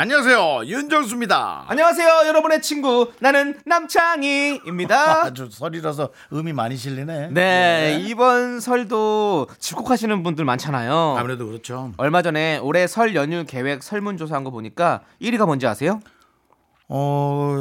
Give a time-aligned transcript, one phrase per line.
[0.00, 1.66] 안녕하세요 윤정수입니다.
[1.68, 3.12] 안녕하세요, 여러분의 친구.
[3.20, 4.96] 나는 남창희입니다.
[5.28, 7.28] 아주 설이라서 음이 많이 실리네.
[7.32, 11.16] 네, 이번 설도 집콕하시는 분들 많잖아요.
[11.18, 11.92] 아무래도 그렇죠.
[11.98, 16.00] 얼마 전에 올해 설 연휴 계획 설문조사한 거 보니까 1위가 뭔지 아세요?
[16.88, 17.58] 어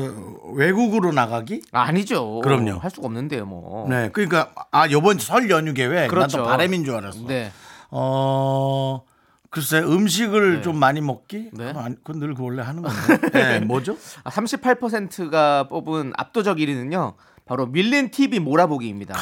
[0.54, 1.64] 외국으로 나가기?
[1.74, 2.78] 아, 니죠 그럼요.
[2.78, 3.86] 할 수가 없는데요, 뭐.
[3.90, 6.38] 네, 그러니까 아 이번 설 연휴 계획 그렇죠.
[6.38, 7.20] 나도 바람인 줄 알았어.
[7.28, 7.52] 네.
[7.92, 9.02] 어
[9.50, 10.62] 글쎄 음식을 네.
[10.62, 11.50] 좀 많이 먹기?
[11.54, 11.74] 네.
[12.04, 13.30] 그건, 늘그 원래 하는 건데.
[13.34, 13.98] 네, 뭐죠?
[14.24, 17.16] 아, 38%가 뽑은 압도적 1위는요.
[17.46, 19.16] 바로 밀린 TV 몰아보기입니다.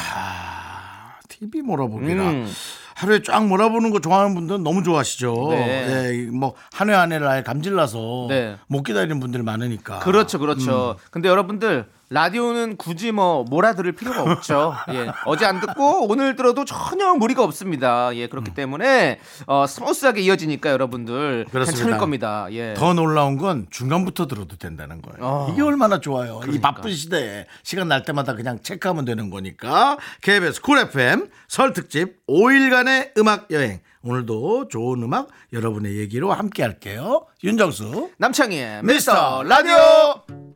[1.28, 2.30] TV 몰아보기라.
[2.30, 2.52] 음.
[2.94, 5.48] 하루에 쫙 몰아보는 거 좋아하는 분들은 너무 좋아하시죠.
[5.50, 5.86] 네.
[5.86, 8.56] 네, 뭐한 회 한 회를 아예 감질나서 네.
[8.66, 10.00] 못 기다리는 분들이 많으니까.
[10.00, 10.96] 그렇죠, 그렇죠.
[10.98, 11.04] 음.
[11.12, 14.74] 근데 여러분들 라디오는 굳이 뭐 몰아 들을 필요가 없죠.
[14.92, 18.14] 예, 어제 안 듣고 오늘 들어도 전혀 무리가 없습니다.
[18.16, 21.82] 예, 그렇기 때문에 어, smooth하게 이어지니까 여러분들 그렇습니다.
[21.82, 22.46] 괜찮을 겁니다.
[22.52, 22.74] 예.
[22.74, 25.18] 더 놀라운 건 중간부터 들어도 된다는 거예요.
[25.20, 25.50] 어.
[25.52, 26.38] 이게 얼마나 좋아요.
[26.38, 26.70] 이 그러니까.
[26.72, 29.98] 바쁜 시대에 시간 날 때마다 그냥 체크하면 되는 거니까.
[30.22, 33.80] KBS 쿨 FM 설 특집 5일간의 음악 여행.
[34.02, 37.26] 오늘도 좋은 음악 여러분의 얘기로 함께 할게요.
[37.44, 38.12] 윤정수.
[38.16, 40.47] 남창희의 미스터 라디오.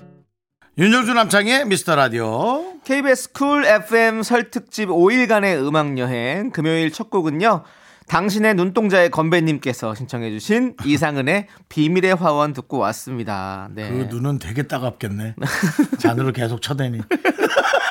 [0.78, 2.80] 윤정수 남창희의 미스터 라디오.
[2.84, 7.62] KBS 쿨 FM 설 특집 5일간의 음악 여행 금요일 첫 곡은요.
[8.08, 13.68] 당신의 눈동자에 건배님께서 신청해주신 이상은의 비밀의 화원 듣고 왔습니다.
[13.74, 13.90] 네.
[13.90, 15.34] 그 눈은 되게 따갑겠네.
[15.98, 17.00] 잔으로 계속 쳐대니.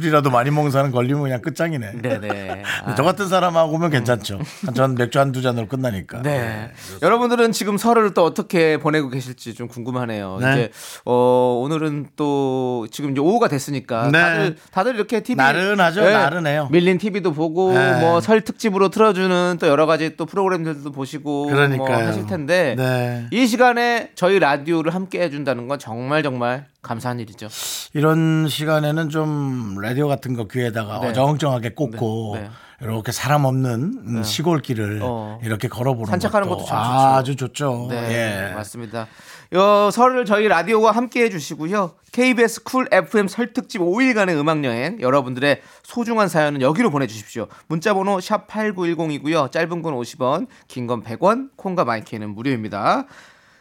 [0.00, 1.92] 술이라도 많이 먹는 사람 걸리면 그냥 끝장이네.
[2.02, 2.62] 네네.
[2.84, 2.94] 아.
[2.94, 4.40] 저 같은 사람하고 오면 괜찮죠.
[4.74, 6.22] 전 맥주 한 두 잔으로 끝나니까.
[6.22, 6.72] 네.
[7.02, 10.38] 여러분들은 지금 설을 또 어떻게 보내고 계실지 좀 궁금하네요.
[10.40, 10.52] 네.
[10.52, 10.70] 이제
[11.04, 14.18] 어 오늘은 또 지금 이제 오후가 됐으니까 네.
[14.20, 16.02] 다들 다들 이렇게 TV 나른하죠?
[16.02, 16.68] 나른해요.
[16.72, 18.00] 밀린 TV도 보고 네.
[18.00, 22.08] 뭐설 특집으로 틀어주는 또 여러 가지 또 프로그램들도 보시고 뭐 그러니까요.
[22.08, 23.26] 하실 텐데 네.
[23.30, 27.48] 이 시간에 저희 라디오를 함께 해준다는 건 정말 정말 감사한 일이죠.
[27.92, 31.08] 이런 시간에는 좀 라디오 같은 거 귀에다가 네.
[31.08, 32.50] 어정쩡하게 꽂고 네, 네.
[32.82, 35.38] 이렇게 사람 없는 음, 시골길을 어.
[35.44, 36.98] 이렇게 걸어보는 산책하는 것도 것도 참 좋죠.
[36.98, 37.86] 아주 좋죠.
[37.90, 38.54] 네, 예.
[38.54, 39.06] 맞습니다.
[39.52, 41.92] 요 설을 저희 라디오와 함께 해주시고요.
[42.12, 47.48] KBS 쿨 FM 설 특집 5일간의 음악 여행 여러분들의 소중한 사연은 여기로 보내주십시오.
[47.66, 49.50] 문자번호 샵 #8910이고요.
[49.52, 53.04] 짧은 건 50원, 긴 건 100원, 콩과 마이크는 무료입니다.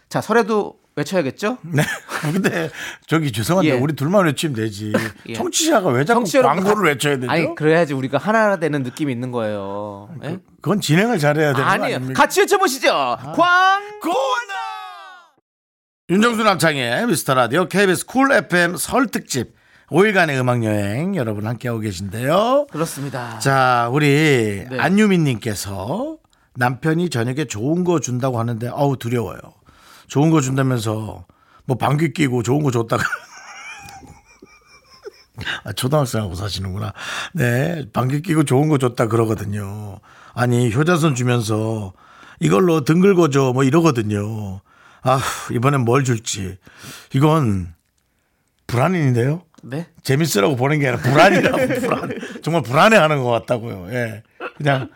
[0.08, 1.58] 자 설에도 외쳐야겠죠?
[1.64, 1.84] 네.
[2.32, 2.70] 근데
[3.08, 3.74] 저기 죄송한데 예.
[3.74, 4.94] 우리 둘만 외치면 되지.
[5.30, 5.34] 예.
[5.34, 7.32] 청취자가 왜 자꾸 청취자 광고를 다- 외쳐야 되죠?
[7.32, 10.10] 아니 그래야지 우리가 하나 되는 느낌이 있는 거예요.
[10.24, 10.38] 예?
[10.62, 12.14] 그 건 진행을 잘해야 되는 거 아니에요.
[12.14, 12.90] 같이 외쳐보시죠.
[13.36, 14.14] 광고.
[16.10, 19.54] 윤정수 남창의 미스터 라디오 KBS 쿨 FM 설 특집
[19.92, 22.68] 5일간의 음악 여행 여러분 함께하고 계신데요.
[22.72, 23.38] 그렇습니다.
[23.40, 24.80] 자, 우리 네.
[24.80, 26.18] 안유민님께서
[26.56, 29.40] 남편이 저녁에 좋은 거 준다고 하는데 어우 두려워요.
[30.10, 31.26] 좋은 거 준다면서
[31.66, 33.04] 뭐 방귀 끼고 좋은 거 줬다가
[35.64, 36.92] 아, 초등학생하고 사시는구나.
[37.34, 40.00] 네, 방귀 끼고 좋은 거 줬다 그러거든요.
[40.34, 41.94] 아니 효자손 주면서
[42.40, 44.62] 이걸로 등 긁어줘 뭐 이러거든요.
[45.02, 45.20] 아
[45.52, 46.58] 이번엔 뭘 줄지
[47.14, 47.74] 이건
[48.68, 49.44] 불안인데요.
[49.64, 49.88] 네.
[50.04, 52.10] 재밌으라고 보는 게 아니라 불안이라고 불안
[52.42, 53.88] 정말 불안해하는 것 같다고요.
[53.92, 54.24] 예,
[54.58, 54.90] 그냥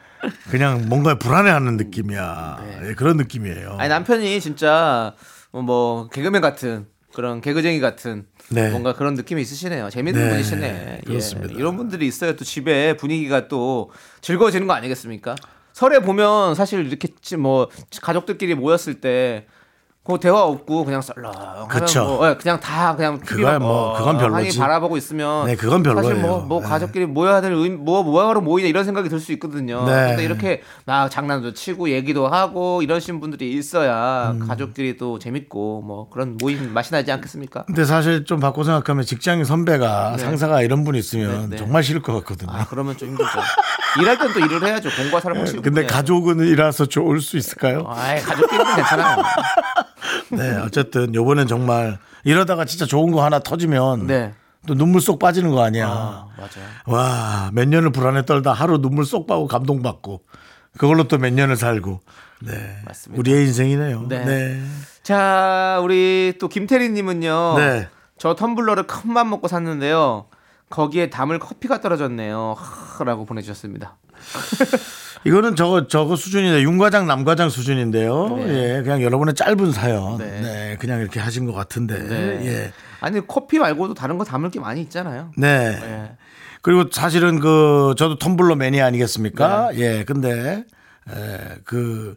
[0.49, 2.65] 그냥 뭔가 불안해하는 느낌이야.
[2.89, 3.75] 예, 그런 느낌이에요.
[3.79, 5.13] 아니 남편이 진짜
[5.51, 8.69] 뭐 개그맨 같은 그런 개그쟁이 같은 네.
[8.71, 9.89] 뭔가 그런 느낌이 있으시네요.
[9.89, 11.01] 재밌는 네, 분이시네.
[11.05, 11.53] 그렇습니다.
[11.53, 15.35] 예, 이런 분들이 있어야 또 집에 분위기가 또 즐거워지는 거 아니겠습니까?
[15.73, 17.69] 설에 보면 사실 이렇게 지- 뭐
[18.01, 19.45] 가족들끼리 모였을 때
[20.05, 21.31] 그 대화 없고 그냥 썰렁
[21.69, 22.03] 그쵸.
[22.03, 24.59] 뭐, 예, 그냥 다 그냥 그거야 뭐, 그건 별로지.
[24.59, 26.09] 바라보고 있으면 네, 그건 별로예요.
[26.09, 26.67] 사실 뭐, 뭐 네.
[26.67, 29.85] 가족끼리 모여야 될 의미 뭐 뭐하러 모이냐 이런 생각이 들 수 있거든요.
[29.85, 30.09] 네.
[30.09, 34.45] 근데 이렇게 막 장난도 치고 얘기도 하고 이러신 분들이 있어야 음.
[34.45, 37.63] 가족끼리 또 재밌고 뭐 그런 모임 맛이 나지 않겠습니까?
[37.63, 40.21] 근데 사실 좀 바꿔 생각하면 직장인 선배가 네.
[40.21, 41.55] 상사가 이런 분 있으면 네, 네.
[41.55, 42.51] 정말 싫을 것 같거든요.
[42.51, 43.39] 아 그러면 좀 힘들죠.
[44.01, 44.89] 일할 땐 또 일을 해야죠.
[45.01, 45.61] 공과 사람 확실히.
[45.61, 45.85] 근데.
[45.85, 47.85] 가족은 이라서 좋을 수 있을까요?
[47.87, 49.23] 아이 가족끼리는 괜찮아요.
[50.31, 54.33] 네, 어쨌든 요번엔 정말 이러다가 진짜 좋은 거 하나 터지면 네.
[54.67, 55.87] 또 눈물 쏙 빠지는 거 아니야.
[55.87, 56.69] 아 맞아요.
[56.85, 60.21] 와, 몇 년을 불안에 떨다 하루 눈물 쏙 빠고 감동받고
[60.77, 62.01] 그걸로 또 몇 년을 살고.
[62.41, 62.77] 네.
[62.85, 63.19] 맞습니다.
[63.19, 64.07] 우리의 인생이네요.
[64.07, 64.25] 네.
[64.25, 64.61] 네.
[65.03, 67.55] 자, 우리 또 김태리 님은요.
[67.57, 67.87] 네.
[68.17, 70.27] 저 텀블러를 큰맘 먹고 샀는데요.
[70.69, 72.55] 거기에 담을 커피가 떨어졌네요.
[73.05, 73.97] 라고 보내주셨습니다.
[75.25, 78.37] 이거는 저거 저거 수준이네 윤과장 남과장 수준인데요.
[78.37, 78.77] 네.
[78.77, 80.41] 예, 그냥 여러분의 짧은 사연, 네.
[80.41, 82.45] 네, 그냥 이렇게 하신 것 같은데, 네.
[82.45, 85.31] 예, 아니, 커피 말고도 다른 거 담을 게 많이 있잖아요.
[85.37, 85.79] 네.
[85.81, 86.11] 예.
[86.61, 89.71] 그리고 사실은 그 저도 텀블러 매니아 아니겠습니까?
[89.73, 89.79] 네.
[89.79, 90.63] 예, 근데
[91.09, 92.15] 에, 그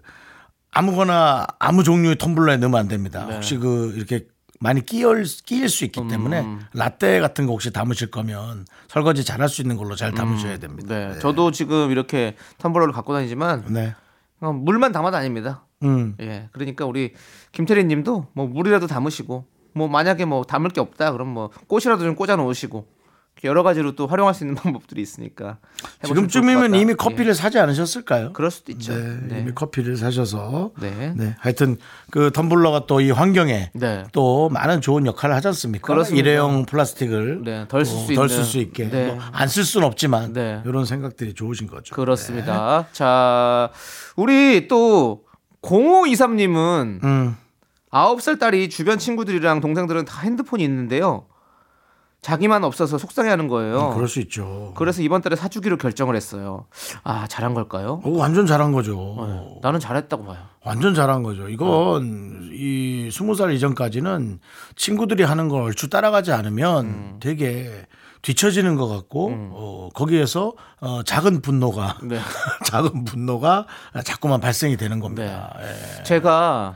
[0.70, 3.26] 아무거나 아무 종류의 텀블러에 넣으면 안 됩니다.
[3.28, 3.34] 네.
[3.34, 4.26] 혹시 그 이렇게
[4.60, 6.60] 많이 끼일 끼일 수 있기 때문에 음.
[6.72, 10.94] 라떼 같은 거 혹시 담으실 거면 설거지 잘할 수 있는 걸로 잘 담으셔야 됩니다.
[10.94, 11.18] 네.
[11.18, 13.94] 저도 지금 이렇게 텀블러를 갖고 다니지만 네.
[14.40, 15.64] 어, 물만 담아 다닙니다.
[15.82, 16.16] 음.
[16.20, 16.48] 예.
[16.52, 17.14] 그러니까 우리
[17.52, 19.44] 김태리 님도 뭐 물이라도 담으시고
[19.74, 22.86] 뭐 만약에 뭐 담을 게 없다 그럼 뭐 꽃이라도 좀 꽂아 놓으시고
[23.44, 25.58] 여러 가지로 또 활용할 수 있는 방법들이 있으니까
[26.04, 26.74] 지금쯤이면.
[26.74, 26.94] 이미 예.
[26.94, 28.32] 커피를 사지 않으셨을까요?
[28.32, 28.94] 그럴 수도 있죠.
[28.94, 29.40] 네, 네.
[29.40, 31.12] 이미 커피를 사셔서 네.
[31.14, 31.76] 네, 하여튼
[32.10, 34.04] 그 텀블러가 또 이 환경에 네.
[34.12, 35.86] 또 많은 좋은 역할을 하지 않습니까?
[35.86, 36.28] 그렇습니다.
[36.28, 38.28] 일회용 플라스틱을 네, 덜쓸수 덜 있는.
[38.28, 39.06] 쓸수 있게 네.
[39.12, 40.62] 뭐안쓸 수는 없지만 네.
[40.64, 41.94] 이런 생각들이 좋으신 거죠.
[41.94, 42.86] 그렇습니다.
[42.92, 43.70] 자,
[44.16, 45.24] 우리 또
[45.62, 47.36] 0523님은 음,
[47.90, 51.26] 아홉 살 딸이 주변 친구들이랑 동생들은 다 핸드폰이 있는데요.
[52.22, 53.90] 자기만 없어서 속상해하는 거예요.
[53.90, 54.72] 음, 그럴 수 있죠.
[54.76, 56.66] 그래서 이번 달에 사주기로 결정을 했어요.
[57.04, 58.00] 아 잘한 걸까요?
[58.04, 59.14] 어, 완전 잘한 거죠.
[59.28, 60.38] 네, 나는 잘했다고 봐요.
[60.64, 61.48] 완전 잘한 거죠.
[61.48, 64.40] 이건 이 스무 살 이전까지는
[64.74, 67.16] 친구들이 하는 걸 얼추 따라가지 않으면 음.
[67.20, 67.86] 되게
[68.22, 72.18] 뒤처지는 것 같고 어, 거기에서 어, 작은 분노가 네.
[72.66, 73.66] 작은 분노가
[74.04, 75.56] 자꾸만 발생이 되는 겁니다.
[75.60, 76.02] 예.
[76.02, 76.74] 제가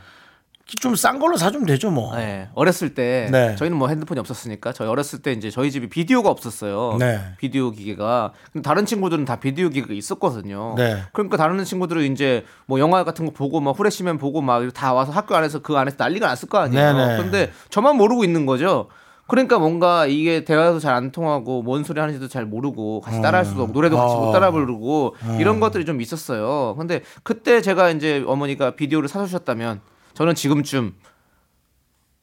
[0.76, 2.14] 좀 싼 걸로 사주면 되죠 뭐.
[2.16, 3.56] 네, 어렸을 때 네.
[3.56, 6.96] 저희는 뭐 핸드폰이 없었으니까 저희 어렸을 때 이제 저희 집이 비디오가 없었어요.
[6.98, 7.20] 네.
[7.38, 10.74] 비디오 기계가 근데 다른 친구들은 다 비디오 기계가 있었거든요.
[10.76, 11.02] 네.
[11.12, 15.10] 그러니까 다른 친구들은 이제 뭐 영화 같은 거 보고 막 후레쉬면 보고 막 다 와서
[15.10, 16.92] 학교 안에서 그 안에서 난리가 났을 거 아니에요.
[16.92, 17.16] 네네.
[17.22, 18.88] 근데 저만 모르고 있는 거죠.
[19.26, 23.62] 그러니까 뭔가 이게 대화도 잘 안 통하고 뭔 소리 하는지도 잘 모르고 같이 따라할 수도
[23.62, 24.20] 없고 노래도 같이 어.
[24.26, 26.74] 못 따라 부르고 이런 것들이 좀 있었어요.
[26.76, 29.80] 근데 그때 제가 이제 어머니가 비디오를 사주셨다면
[30.14, 30.94] 저는 지금쯤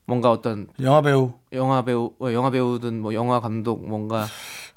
[0.06, 1.34] 뭔가 어떤 영화 배우.
[1.52, 4.26] 영화 배우 어, 영화 배우든 뭐 영화 감독 뭔가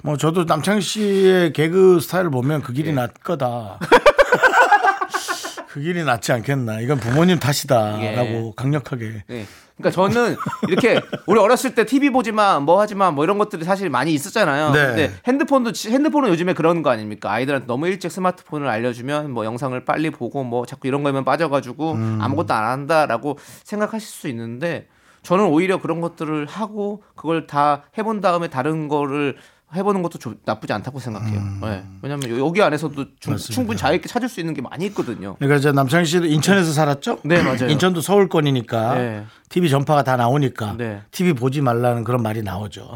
[0.03, 2.93] 뭐 저도 남창희 씨의 개그 스타일을 보면 그 길이 예.
[2.93, 3.79] 낫 거다.
[5.69, 6.81] 그 길이 낫지 않겠나.
[6.81, 8.51] 이건 부모님 탓이다라고 예.
[8.57, 9.23] 강력하게.
[9.27, 9.45] 네.
[9.81, 10.35] 그러니까 저는
[10.67, 14.13] 이렇게 우리 어렸을 때 TV 보지 마, 뭐 하지 마, 뭐 이런 것들이 사실 많이
[14.13, 14.71] 있었잖아요.
[14.71, 14.85] 네.
[14.87, 17.31] 근데 핸드폰도 지- 핸드폰은 요즘에 그런 거 아닙니까?
[17.31, 22.19] 아이들한테 너무 일찍 스마트폰을 알려주면 뭐 영상을 빨리 보고 뭐 자꾸 이런 거에만 빠져가지고 음.
[22.21, 24.87] 아무것도 안 한다라고 생각하실 수 있는데
[25.23, 29.35] 저는 오히려 그런 것들을 하고 그걸 다 해본 다음에 다른 거를
[29.73, 31.41] 해보는 것도 좋- 나쁘지 않다고 생각해요.
[31.61, 31.83] 네.
[32.01, 33.33] 왜냐하면 여기 안에서도 충, 음.
[33.33, 33.53] 맞습니다.
[33.53, 35.35] 충분히 자유있게 찾을 수 있는 게 많이 있거든요.
[35.35, 37.19] 그러니까 이제 남창희 씨도 인천에서 살았죠?
[37.23, 37.69] 네, 맞아요.
[37.69, 39.25] 인천도 서울권이니까 네.
[39.49, 41.01] TV 전파가 다 나오니까 네.
[41.11, 42.89] TV 보지 말라는 그런 말이 나오죠.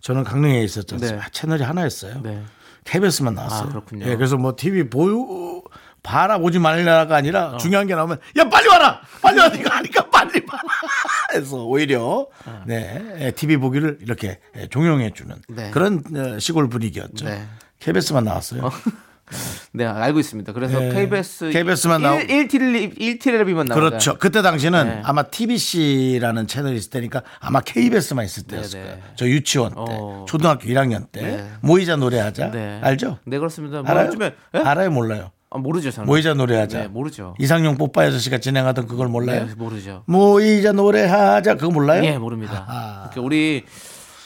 [0.00, 0.96] 저는 강릉에 있었죠.
[0.98, 1.18] 네.
[1.20, 2.20] 아, 채널이 하나였어요.
[2.22, 2.42] 네.
[2.84, 3.62] KBS만 나왔어요.
[3.62, 4.06] 아, 그렇군요.
[4.06, 5.59] 예, 그래서 뭐 TV 보유
[6.02, 7.16] 봐라 보지 말라가 어.
[7.18, 10.62] 아니라 중요한 게 나오면 야 빨리 와라 빨리 와 네가 하니까 빨리 봐라
[11.34, 12.62] 해서 오히려 어.
[12.66, 15.70] 네 예, TV 보기를 이렇게 예, 종용해 주는 네.
[15.70, 17.24] 그런 어, 시골 분위기였죠.
[17.26, 17.46] 네.
[17.80, 18.70] KBS만 나왔어요.
[19.72, 20.52] 네, 알고 있습니다.
[20.52, 20.92] 그래서 네.
[20.92, 23.74] KBS KBS 만 나오- 1, 1TV만 1TV만 나오죠.
[23.74, 24.18] 그렇죠.
[24.18, 25.00] 그때 당시는 네.
[25.04, 28.90] 아마 TBC라는 채널이 있을 때니까 아마 KBS만 있을 때였을 네, 네.
[28.92, 29.04] 거예요.
[29.14, 30.24] 저 유치원 때, 어.
[30.28, 31.50] 초등학교 1학년 때 네.
[31.60, 32.80] 모이자 노래하자 네.
[32.82, 33.18] 알죠?
[33.24, 33.82] 네, 그렇습니다.
[33.82, 34.08] 뭐 알아요?
[34.08, 34.58] 요즘에 예?
[34.58, 35.30] 알아요, 몰라요.
[35.52, 36.06] 아, 모르죠, 저는.
[36.06, 36.78] 모이자 노래하자.
[36.78, 37.34] 네, 모르죠.
[37.40, 39.46] 이상용 뽀빠이 아저씨가 진행하던 그걸 몰라요?
[39.46, 40.04] 네, 모르죠.
[40.06, 42.04] 모이자 노래하자 그거 몰라요?
[42.04, 42.64] 예, 모릅니다.
[42.68, 43.08] 아.
[43.10, 43.64] 그러니까 우리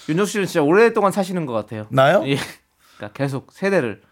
[0.08, 1.86] 윤정 씨는 진짜 오랫동안 사시는 것 같아요.
[1.88, 2.22] 나요?
[2.26, 2.36] 예.
[2.96, 4.02] 그러니까 계속 세대를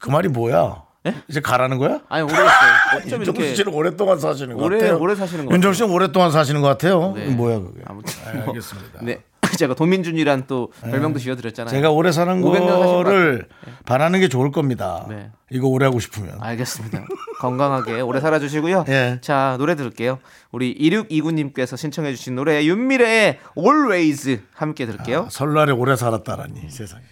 [0.00, 0.84] 그 말이 뭐야?
[1.28, 2.00] 이제 가라는 거야?
[2.08, 2.50] 아니 모르겠어요.
[2.98, 4.98] 어쩜 윤정수 이렇게 씨는 오랫동안 사시는 것 오래- 같아요.
[4.98, 7.12] 오래 사시는 것 윤정 씨는 오랫동안 사시는 것 같아요.
[7.16, 7.26] 네.
[7.28, 7.80] 뭐야 그게?
[7.86, 9.00] 아무튼 네, 뭐, 알겠습니다.
[9.02, 9.22] 네.
[9.58, 11.70] 제가 도민준이란 또 별명도 지어드렸잖아요.
[11.70, 13.48] 제가 오래 사는 500년 사신 것 거를
[13.86, 15.06] 바라는 게 좋을 겁니다.
[15.08, 15.30] 네.
[15.50, 16.36] 이거 오래 하고 싶으면.
[16.40, 17.04] 알겠습니다.
[17.40, 18.84] 건강하게 오래 살아주시고요.
[18.88, 19.18] 예.
[19.22, 20.18] 자 노래 들을게요.
[20.52, 25.20] 우리 2629님께서 신청해주신 노래 윤미래의 Always 함께 들을게요.
[25.20, 27.02] 아, 설날에 오래 살았다라니 세상에.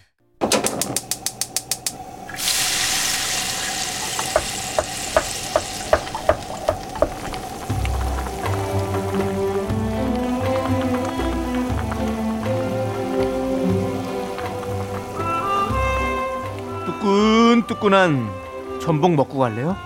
[17.69, 19.77] 뜨끈뜨끈한 전복 먹고 갈래요?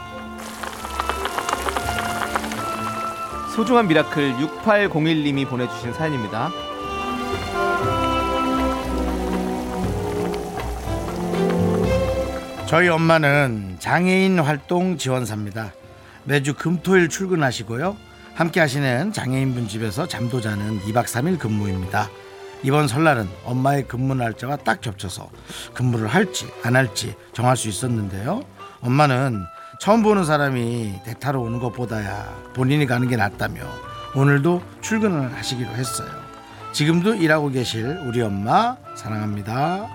[3.54, 6.50] 소중한 miracle 6801님이 보내주신 사연입니다.
[12.66, 15.72] 저희 엄마는 장애인 활동 지원사입니다.
[16.24, 17.96] 매주 금토일 출근하시고요.
[18.34, 22.08] 함께 하시는 장애인분 집에서 잠도 자는 2박 3일 근무입니다.
[22.62, 25.28] 이번 설날은 엄마의 근무 날짜가 딱 겹쳐서
[25.75, 28.42] 근무를 할지 안 할지 정할 수 있었는데요.
[28.81, 29.45] 엄마는
[29.81, 33.62] 처음 보는 사람이 대타로 오는 것보다야 본인이 가는 게 낫다며
[34.14, 36.09] 오늘도 출근을 하시기로 했어요.
[36.73, 39.88] 지금도 일하고 계실 우리 엄마 사랑합니다.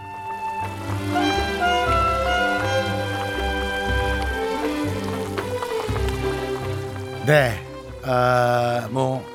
[7.26, 7.62] 네,
[8.04, 9.26] 아, 뭐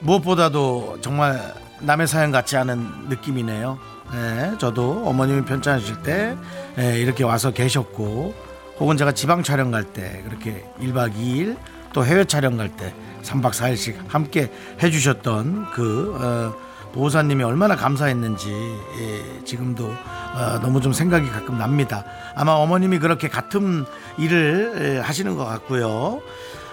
[0.00, 3.78] 무엇보다도 정말 남의 사연 같지 않은 느낌이네요.
[4.12, 6.36] 네, 저도 어머님이 편찮으실 때
[6.76, 8.34] 네, 이렇게 와서 계셨고,
[8.78, 11.56] 혹은 제가 지방 촬영 갈 때 그렇게 1박 2일
[11.92, 14.50] 또 해외 촬영 갈 때 3박 4일씩 함께
[14.82, 16.63] 해주셨던 그 어,
[16.94, 22.04] 보호사님이 얼마나 감사했는지 예, 지금도 어, 너무 좀 생각이 가끔 납니다.
[22.36, 23.84] 아마 어머님이 그렇게 같은
[24.16, 26.22] 일을 예, 하시는 것 같고요.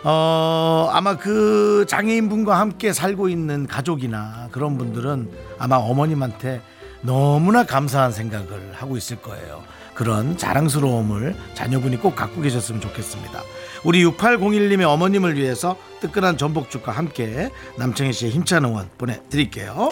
[0.04, 6.62] 어, 아마 그 장애인분과 함께 살고 있는 가족이나 그런 분들은 아마 어머님한테
[7.02, 9.64] 너무나 감사한 생각을 하고 있을 거예요.
[9.96, 13.42] 그런 자랑스러움을 자녀분이 꼭 갖고 계셨으면 좋겠습니다.
[13.84, 19.90] 우리 6801님의 어머님을 위해서 뜨끈한 전복죽과 함께 남청희 씨의 힘찬 응원 보내드릴게요.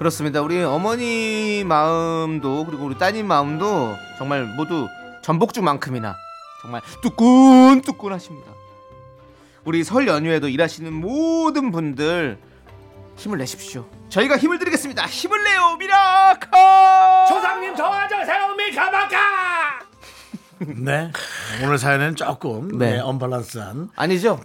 [0.00, 0.40] 그렇습니다.
[0.40, 4.88] 우리 어머니 마음도 그리고 우리 따님 마음도 정말 모두
[5.20, 6.16] 전복죽만큼이나
[6.62, 8.50] 정말 뚜끈뚜끈하십니다.
[9.66, 12.38] 우리 설 연휴에도 일하시는 모든 분들
[13.16, 13.86] 힘을 내십시오.
[14.08, 15.04] 저희가 힘을 드리겠습니다.
[15.04, 16.48] 힘을 내요 miracle.
[17.28, 19.18] 조상님 도와주세요 미카마카
[20.78, 21.12] 네.
[21.62, 22.92] 오늘 사연은 조금 네.
[22.92, 24.40] 네, 언밸런스한 아니죠?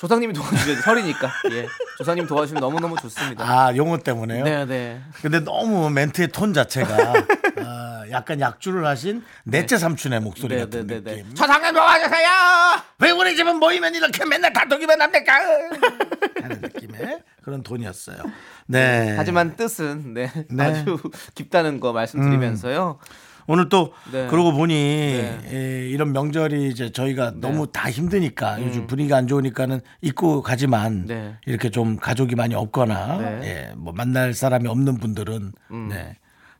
[0.00, 0.80] 조상님이 도와주셔야죠.
[0.80, 1.30] 설이니까.
[1.50, 1.66] 예.
[1.98, 3.44] 조상님 도와주시면 너무너무 좋습니다.
[3.44, 4.44] 아 용어 때문에요.
[4.44, 5.00] 네, 네.
[5.20, 7.12] 근데 너무 멘트의 톤 자체가
[7.58, 11.16] 아, 약간 약주를 하신 넷째 삼촌의 목소리 네, 같은 네, 네, 네.
[11.22, 11.34] 느낌.
[11.34, 12.28] 조상님 도와주세요.
[13.00, 15.34] 왜 우리 집은 모이면 이렇게 맨날 다독이면 합니까?
[16.42, 18.22] 하는 느낌의 그런 톤이었어요.
[18.68, 19.14] 네.
[19.18, 20.64] 하지만 뜻은 네, 네.
[20.64, 20.98] 아주
[21.34, 22.98] 깊다는 거 말씀드리면서요.
[23.50, 24.28] 오늘 또 네.
[24.28, 25.40] 그러고 보니 네.
[25.52, 31.34] 예, 이런 명절이 이제 저희가 너무 다 힘드니까 요즘 분위기가 안 좋으니까는 입고 가지만 네.
[31.46, 33.24] 이렇게 좀 가족이 많이 없거나 네.
[33.24, 33.40] 음.
[33.42, 35.52] 예, 뭐 만날 사람이 없는 분들은
[35.88, 36.16] 네.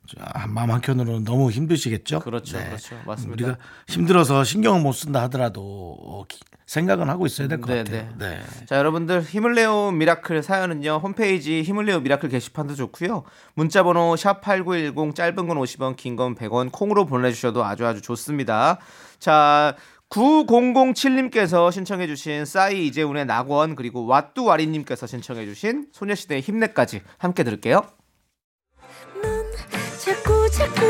[0.08, 2.18] 저, 한 마음 한켠으로는 너무 힘드시겠죠.
[2.18, 2.24] 네.
[2.24, 2.96] 그렇죠, 그렇죠.
[3.06, 3.32] 맞습니다.
[3.46, 5.62] 우리가 힘들어서 신경을 못 쓴다 하더라도
[6.00, 8.14] 어, 기- 생각은 하고 있어야 될것 네, 같아요.
[8.16, 8.38] 네.
[8.66, 11.00] 자, 여러분들 힘을 내요 miracle 사연은요.
[11.02, 13.24] 홈페이지 힘을 내요 miracle 게시판도 좋고요.
[13.54, 18.78] 문자 번호 샵8910 짧은 건 50원, 긴 건 100원 콩으로 보내 주셔도 아주 아주 좋습니다.
[19.18, 19.74] 자,
[20.10, 27.82] 9007님께서 신청해 주신 싸이 이재훈의 낙원 그리고 왓뚜와리 님께서 신청해 주신 소녀시대의 힘내까지 함께 들을게요.
[29.20, 29.44] 넌
[29.98, 30.89] 자꾸 자꾸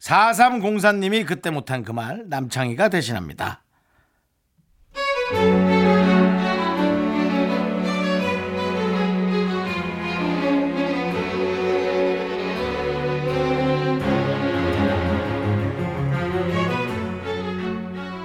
[0.00, 3.62] 4304님이 그때 못한 그 말 남창희가 대신합니다.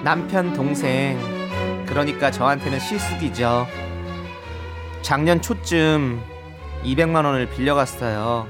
[0.03, 1.19] 남편 동생
[1.87, 3.65] 그러니까 저한테는 시숙이죠
[5.01, 6.21] 작년 초쯤
[6.83, 8.47] 200만 원을 빌려갔어요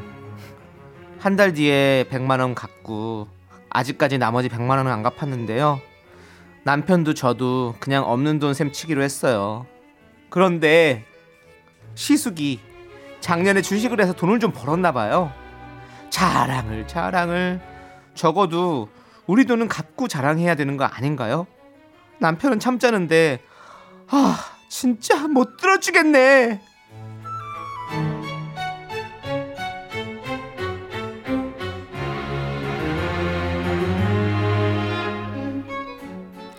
[1.26, 3.28] 한 달 뒤에 100만 원 갚고
[3.72, 5.82] 아직까지 나머지 100만 원은 안 갚았는데요
[6.66, 9.66] 남편도 저도 그냥 없는 돈 셈치기로 했어요
[10.30, 11.04] 그런데
[11.96, 12.60] 시숙이
[13.22, 15.32] 작년에 주식을 해서 돈을 좀 벌었나 봐요
[16.12, 17.60] 자랑을 자랑을
[18.14, 18.90] 적어도
[19.26, 21.48] 우리 돈은 갚고 자랑해야 되는 거 아닌가요?
[22.20, 23.42] 남편은 참자는데
[24.10, 24.38] 아
[24.70, 26.62] 진짜 못 들어주겠네.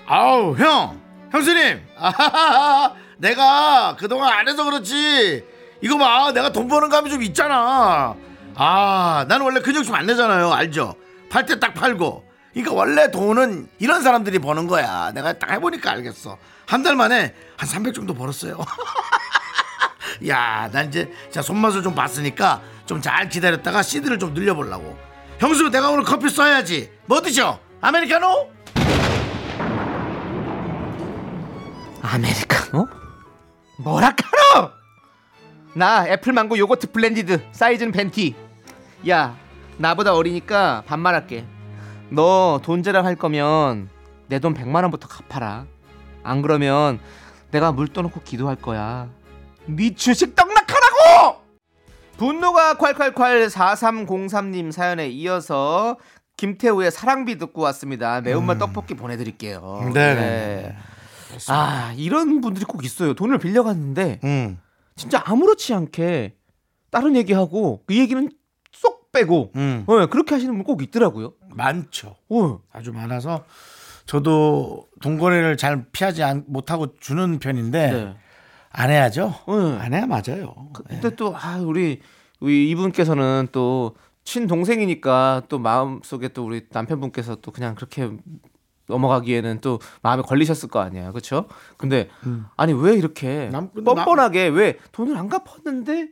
[0.06, 1.00] 아우 형!
[1.32, 1.82] 형수님!
[1.98, 2.94] 아하하하!
[3.18, 5.44] 내가 그동안 안 해서 그렇지.
[5.82, 8.14] 이거 봐 내가 돈 버는 감이 좀 있잖아.
[8.54, 10.94] 아 나는 원래 근육좀 안 내잖아요 알죠?
[11.30, 12.24] 팔 때 딱 팔고.
[12.52, 15.12] 그러니까 원래 돈은 이런 사람들이 버는 거야.
[15.12, 16.38] 내가 딱 해보니까 알겠어.
[16.66, 18.58] 한 달 만에 한 300 정도 벌었어요.
[20.28, 24.96] 야, 난 이제 자 손맛을 좀 봤으니까 좀 잘 기다렸다가 seed를 좀 늘려보려고.
[25.38, 26.90] 형수, 내가 오늘 커피 쏴야지.
[27.06, 27.58] 뭐 드셔?
[27.82, 28.50] 아메리카노?
[32.06, 32.88] 아메리카노?
[33.78, 34.70] 뭐라카노?
[35.74, 38.34] 나 애플망고 요거트 blended 사이즈는 venti
[39.08, 39.36] 야
[39.76, 41.44] 나보다 어리니까 반말할게
[42.10, 43.88] 너 돈 자랑할 거면
[44.28, 45.66] 내 돈 100만 원부터 갚아라
[46.22, 46.98] 안 그러면
[47.50, 49.08] 내가 물 떠놓고 기도할 거야
[49.66, 51.42] 네 주식 떡락하라고
[52.16, 55.98] 분노가 콸콸콸 4303님 사연에 이어서
[56.38, 59.92] 김태우의 사랑비 듣고 왔습니다 매운맛 떡볶이 보내드릴게요 음.
[59.92, 60.74] 네.
[61.48, 64.58] 아 이런 분들이 꼭 있어요 돈을 빌려갔는데 음,
[64.94, 66.36] 진짜 아무렇지 않게
[66.90, 68.30] 다른 얘기하고 그 얘기는
[68.72, 69.84] 쏙 빼고 음.
[69.86, 71.34] 어, 그렇게 하시는 분 꼭 있더라고요.
[71.50, 72.16] 많죠.
[72.28, 73.44] 어, 아주 많아서
[74.06, 78.16] 저도 돈거래를 잘 피하지 않- 못하고 주는 편인데 네.
[78.70, 79.34] 안 해야죠.
[79.48, 79.78] 네.
[79.80, 80.54] 안 해야 맞아요.
[80.88, 82.00] 근데 또 아, 우리
[82.40, 88.10] 우리 이분께서는 또 친동생이니까 또 마음속에 또 우리 남편분께서 또 그냥 그렇게
[88.88, 91.12] 넘어가기에는 또 마음에 걸리셨을 거 아니에요.
[91.12, 91.46] 그렇죠?
[91.76, 92.08] 근데
[92.56, 96.08] 아니 왜 이렇게 남- 뻔뻔하게 왜 돈을 안 갚았는데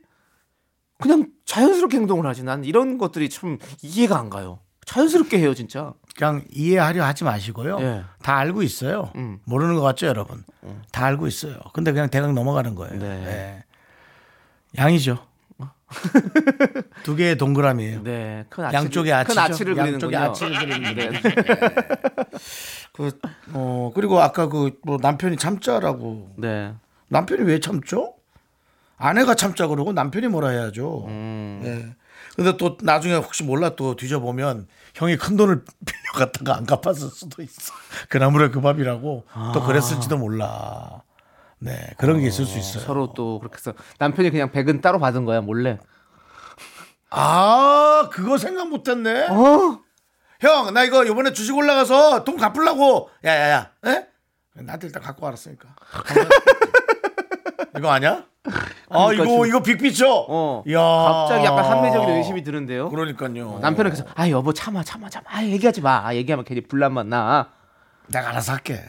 [1.01, 2.43] 그냥 자연스럽게 행동을 하지?
[2.45, 4.61] 난 이런 것들이 참 이해가 안 가요.
[4.87, 5.95] 자연스럽게 해요, 진짜.
[6.17, 7.79] 그냥 이해하려 하지 마시고요.
[7.81, 8.05] 예.
[8.23, 9.11] 다 알고 있어요.
[9.17, 9.41] 음.
[9.45, 10.45] 모르는 것 같죠, 여러분?
[10.93, 11.59] 다 알고 있어요.
[11.73, 12.99] 근데 그냥 대강 넘어가는 거예요.
[12.99, 13.07] 네.
[13.27, 13.65] 예.
[14.79, 15.19] 양이죠.
[17.03, 18.03] 두 개의 동그라미예요.
[18.03, 19.35] 네, 큰 아치를, 양쪽에 아치죠.
[19.35, 20.31] 큰 아치를 양쪽에 그리는군요.
[20.31, 21.21] 아치를 그리는 네.
[22.93, 23.11] 그,
[23.53, 26.35] 어, 그리고 아까 그 뭐 남편이 참자라고.
[26.37, 26.75] 네.
[27.09, 28.15] 남편이 왜 참죠?
[28.97, 31.07] 아내가 참자 그러고 남편이 뭐라 해야죠.
[31.09, 31.61] 음.
[31.65, 31.95] 예.
[32.37, 35.65] 근데 또 나중에 혹시 몰라 또 뒤져보면 형이 큰 돈을
[36.15, 37.73] 빌려갔다가 안 갚았을 수도 있어.
[38.09, 41.03] 그 나무래 그 밥이라고 또 그랬을지도 몰라.
[41.65, 41.91] 네.
[41.97, 42.83] 그런 게 있을 수 있어요.
[42.85, 45.79] 서로 또 그렇게 해서 남편이 그냥 백은 따로 받은 거야, 몰래.
[47.11, 49.29] 아, 그거 생각 못 했네.
[49.29, 49.81] 어?
[50.41, 53.09] 형, 나 이거 이번에 주식 올라가서 돈 갚으려고.
[53.25, 53.71] 야, 야, 야.
[53.87, 54.07] 에?
[54.55, 55.69] 나한테 일단 갖고 알았으니까.
[57.79, 58.25] 이거 아니야?
[58.91, 60.27] 아, 그러니까 이거, 지금- 이거 빅피처.
[60.29, 60.63] 어.
[60.67, 60.79] 이야.
[60.79, 62.91] 갑자기 약간 합리적인 의심이 드는데요.
[62.91, 63.59] 그러니까요.
[63.61, 67.49] 남편은 그래서 아 여보 참아 참아 참아 아 얘기하지 마 아, 얘기하면 괜히 분란만 나
[68.09, 68.81] 내가 알아서 할게.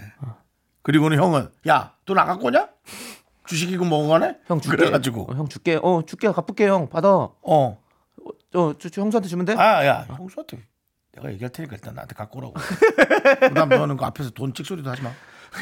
[0.85, 2.67] 그리고는 형은 야, 돈 안 갖고 오냐?
[3.47, 4.37] 주식 이거 먹어가네?
[4.45, 5.31] 형 줄게 그래가지고.
[5.31, 7.33] 어, 형 줄게 어 줄게 갚을게 형 받아 어.
[7.41, 7.77] 어
[8.53, 10.59] 저, 저 형수한테 주면 돼 아, 야, 형수한테
[11.13, 12.53] 내가 얘기할 테니까 일단 나한테 갖고 오라고.
[13.49, 15.11] 그다음 너는 그 앞에서 돈 찍소리도 하지 마.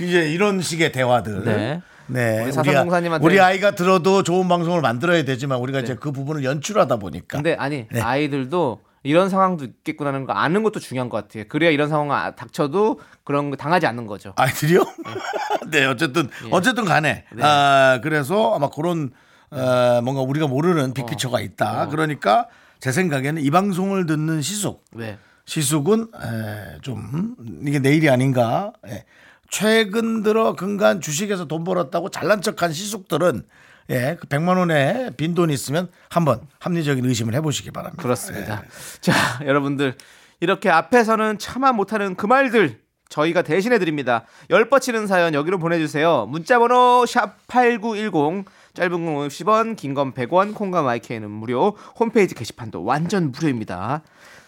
[0.01, 1.43] 이제 이런 식의 대화들.
[1.45, 1.81] 네.
[2.07, 2.35] 네.
[2.39, 6.97] 우리 우리, 사상공사님한테- 우리 아이가 들어도 좋은 방송을 만들어야 되지만 우리가 이제 그 부분을 연출하다
[6.97, 7.37] 보니까.
[7.37, 8.01] 근데 아니 네.
[8.01, 12.99] 아이들도 이런 상황도 있겠구나는 거 아는 것도 중요한 것 같아요 그래야 이런 상황 아- 닥쳐도
[13.23, 14.83] 그런 거 당하지 않는 거죠 아이들이요?
[15.71, 16.49] 네, 어쨌든 예.
[16.51, 17.43] 어쨌든 간에 네.
[17.43, 19.11] 아, 그래서 아마 그런
[19.51, 21.87] 어, 뭔가 우리가 모르는 빅피처가 있다.
[21.89, 22.47] 그러니까
[22.79, 27.35] 제 생각에는 이 방송을 듣는 시숙 네 시숙은 에, 좀
[27.65, 28.73] 이게 내일이 아닌가.
[28.87, 29.05] 예.
[29.49, 33.43] 최근 들어 근간 주식에서 돈 벌었다고 잘난 척한 시숙들은
[33.89, 38.01] 예, 그 100만 원에 빈 돈 이 있으면 한번 합리적인 의심을 해보시기 바랍니다.
[38.01, 38.63] 그렇습니다.
[38.63, 39.01] 예.
[39.01, 39.13] 자,
[39.45, 39.95] 여러분들
[40.39, 44.25] 이렇게 앞에서는 참아 못하는 그 말들 저희가 대신해 드립니다.
[44.49, 46.25] 열 뻗치는 사연 여기로 보내주세요.
[46.29, 51.77] 문자번호 샵 #8910 짧은 건 50원, 긴 건 100원, 콩과 마이크는 무료.
[51.99, 54.01] 홈페이지 게시판도 완전 무료입니다.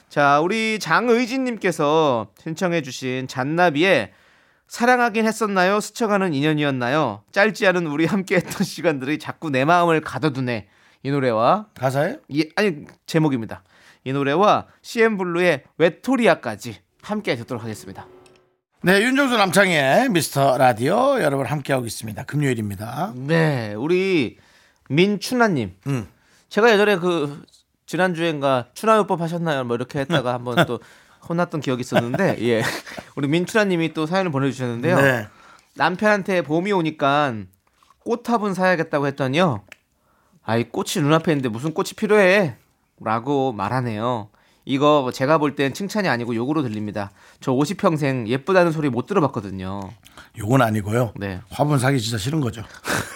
[0.09, 4.11] 자, 우리 장의진님께서 신청해주신 잔나비의
[4.67, 5.79] 사랑하긴 했었나요?
[5.79, 7.23] 스쳐가는 인연이었나요?
[7.31, 10.67] 짧지 않은 우리 함께했던 시간들이 자꾸 내 마음을 가둬두네.
[11.03, 13.63] 이 노래와 가사에 이, 아니 제목입니다.
[14.03, 18.07] 이 노래와 CM 블루의 외톨이아까지 함께 듣도록 하겠습니다.
[18.81, 22.23] 네, 윤정수 남창의 미스터 라디오 여러분 함께하고 있습니다.
[22.23, 23.13] 금요일입니다.
[23.15, 24.37] 네, 우리
[24.89, 25.75] 민춘아님.
[25.87, 26.07] 음.
[26.49, 27.43] 제가 예전에 그
[27.85, 29.63] 지난주엔가 추나요법 하셨나요?
[29.63, 30.79] 뭐 이렇게 했다가 한번 또
[31.27, 32.63] 혼났던 기억이 있었는데, 예.
[33.15, 34.95] 우리 민춘아님이 또 사연을 보내주셨는데요.
[35.01, 35.27] 네.
[35.75, 37.33] 남편한테 봄이 오니까
[38.05, 39.63] 꽃화분 사야겠다고 했더니요.
[40.43, 42.55] 아이 꽃이 눈앞에 있는데 무슨 꽃이 필요해?
[43.01, 44.29] 라고 말하네요.
[44.63, 47.11] 이거 제가 볼 땐 칭찬이 아니고 욕으로 들립니다.
[47.39, 49.81] 저 50평생 예쁘다는 소리 못 들어봤거든요.
[50.37, 51.13] 요건 아니고요.
[51.17, 51.41] 네.
[51.49, 52.63] 화분 사기 진짜 싫은 거죠.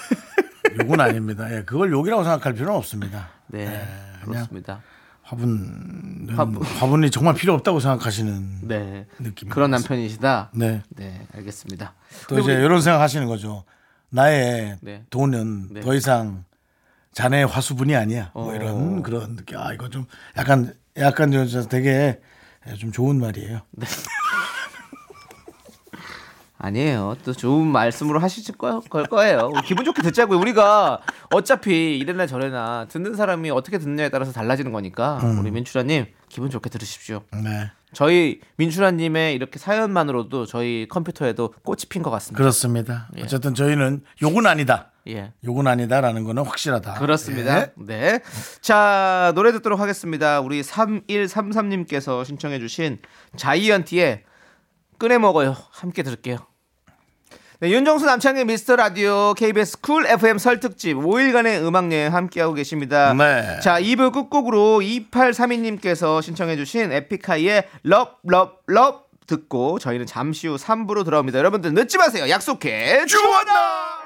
[0.81, 1.51] 요건 아닙니다.
[1.55, 3.29] 예, 그걸 욕이라고 생각할 필요는 없습니다.
[3.47, 3.65] 네.
[3.65, 4.81] 그냥 그렇습니다.
[5.29, 6.63] 화분 화분.
[6.63, 9.05] 화분이 정말 필요 없다고 생각하시는 네.
[9.19, 9.47] 느낌.
[9.49, 10.49] 그런 남편이시다.
[10.55, 10.81] 네.
[10.89, 11.93] 네, 알겠습니다.
[12.27, 13.63] 또 이제 우리- 이런 생각 하시는 거죠.
[14.09, 15.03] 나의 네.
[15.11, 15.81] 돈은 네.
[15.81, 16.45] 더 이상
[17.13, 18.31] 자네의 화수분이 아니야.
[18.33, 18.55] 뭐 어.
[18.55, 19.57] 이런 그런 느낌.
[19.59, 22.19] 아 이거 좀 약간 약간 좀 되게
[22.79, 23.61] 좀 좋은 말이에요.
[26.61, 27.15] 아니에요.
[27.23, 29.51] 또 좋은 말씀으로 하실 거- 걸 거예요.
[29.65, 30.37] 기분 좋게 듣자고요.
[30.39, 30.99] 우리가
[31.33, 37.21] 어차피 이래나 저래나 듣는 사람이 어떻게 듣느냐에 따라서 달라지는 거니까 우리 민추라님 기분 좋게 들으십시오.
[37.33, 37.71] 네.
[37.93, 42.37] 저희 민추라님의 이렇게 사연만으로도 저희 컴퓨터에도 꽃이 핀 것 같습니다.
[42.37, 43.07] 그렇습니다.
[43.17, 43.23] 예.
[43.23, 44.91] 어쨌든 저희는 욕은 아니다.
[45.07, 45.31] 예.
[45.45, 46.95] 욕은 아니다라는 거는 확실하다.
[46.95, 47.61] 그렇습니다.
[47.61, 47.71] 예.
[47.77, 48.19] 네.
[48.61, 50.39] 자, 노래 듣도록 하겠습니다.
[50.41, 52.99] 우리 3133님께서 신청해주신
[53.37, 54.23] 자이언티의
[54.99, 55.55] 꺼내 먹어요.
[55.71, 56.38] 함께 들을게요.
[57.62, 63.13] 네, 윤정수 남창희의 미스터 라디오 KBS 쿨 FM 설 특집 5일간의 음악 여행 함께하고 계십니다.
[63.13, 63.59] 네.
[63.62, 71.38] 자, 2부 끝곡으로 2832님께서 신청해주신 에픽하이의 Love, Love, Love 듣고 저희는 잠시 후 3부로 돌아옵니다.
[71.38, 72.29] 여러분들 늦지 마세요.
[72.29, 73.05] 약속해.
[73.05, 73.99] 주원나!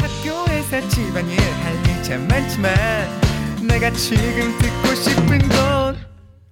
[0.00, 2.72] 학교에서 집안일 할일참 많지만
[3.68, 5.71] 내가 지금 듣고 싶은 건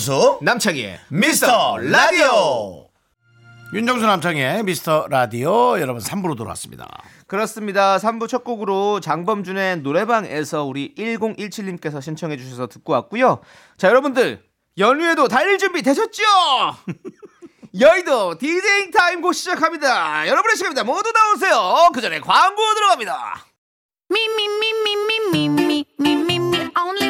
[0.00, 2.88] 윤정수 남창희의 미스터 라디오.
[3.74, 6.86] 윤정수 남창희의 미스터 라디오 여러분 3부로 돌아왔습니다.
[7.26, 7.98] 그렇습니다.
[7.98, 13.42] 3부 첫 곡으로 장범준의 노래방에서 우리 1017님께서 신청해 주셔서 듣고 왔고요.
[13.76, 14.42] 자, 여러분들
[14.78, 16.22] 연휴에도 달릴 준비 되셨죠?
[17.78, 20.26] 여의도 디제잉 타임 곧 시작합니다.
[20.28, 20.82] 여러분의 시간입니다.
[20.84, 21.90] 모두 나오세요.
[21.92, 23.44] 그 전에 광고 들어갑니다.
[24.10, 25.84] Me,
[26.80, 27.09] only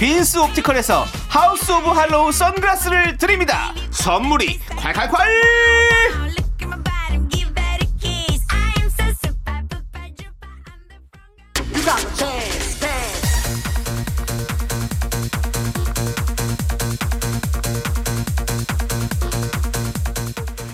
[0.00, 3.74] 빈스 옵티컬에서 하우스 오브 할로우 선글라스를 드립니다.
[3.90, 6.30] 선물이 콸콸콸!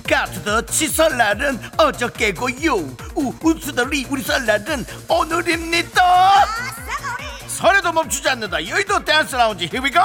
[0.09, 2.77] 까 to the 치 설날은 어저께고요
[3.17, 6.66] 우 우 to the 리 우리 설날은 오늘입니다
[7.57, 8.67] 설에도 멈추지 않는다.
[8.69, 9.65] 여의도 댄스 라운지.
[9.65, 10.03] Here we go.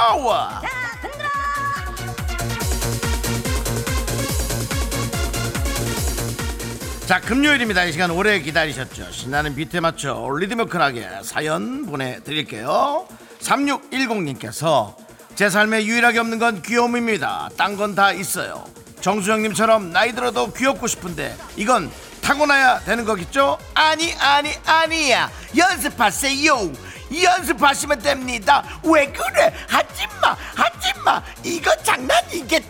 [7.05, 7.83] 자 금요일입니다.
[7.83, 9.11] 이 시간 오래 기다리셨죠?
[9.11, 13.05] 신나는 비트에 맞춰 리드미컬하게 사연 보내드릴게요.
[13.41, 14.95] 3610님께서
[15.35, 17.49] 제 삶에 유일하게 없는 건 귀여움입니다.
[17.57, 18.63] 딴 건 다 있어요.
[19.01, 23.57] 정수영님처럼 나이 들어도 귀엽고 싶은데 이건 타고나야 되는 거겠죠?
[23.73, 25.29] 아니 아니 아니야.
[25.57, 26.71] 연습하세요
[27.11, 28.63] 연습하시면 됩니다.
[28.83, 29.53] 왜 그래?
[29.67, 31.21] 하지마 하지마.
[31.43, 32.67] 이거 장난이겠죠?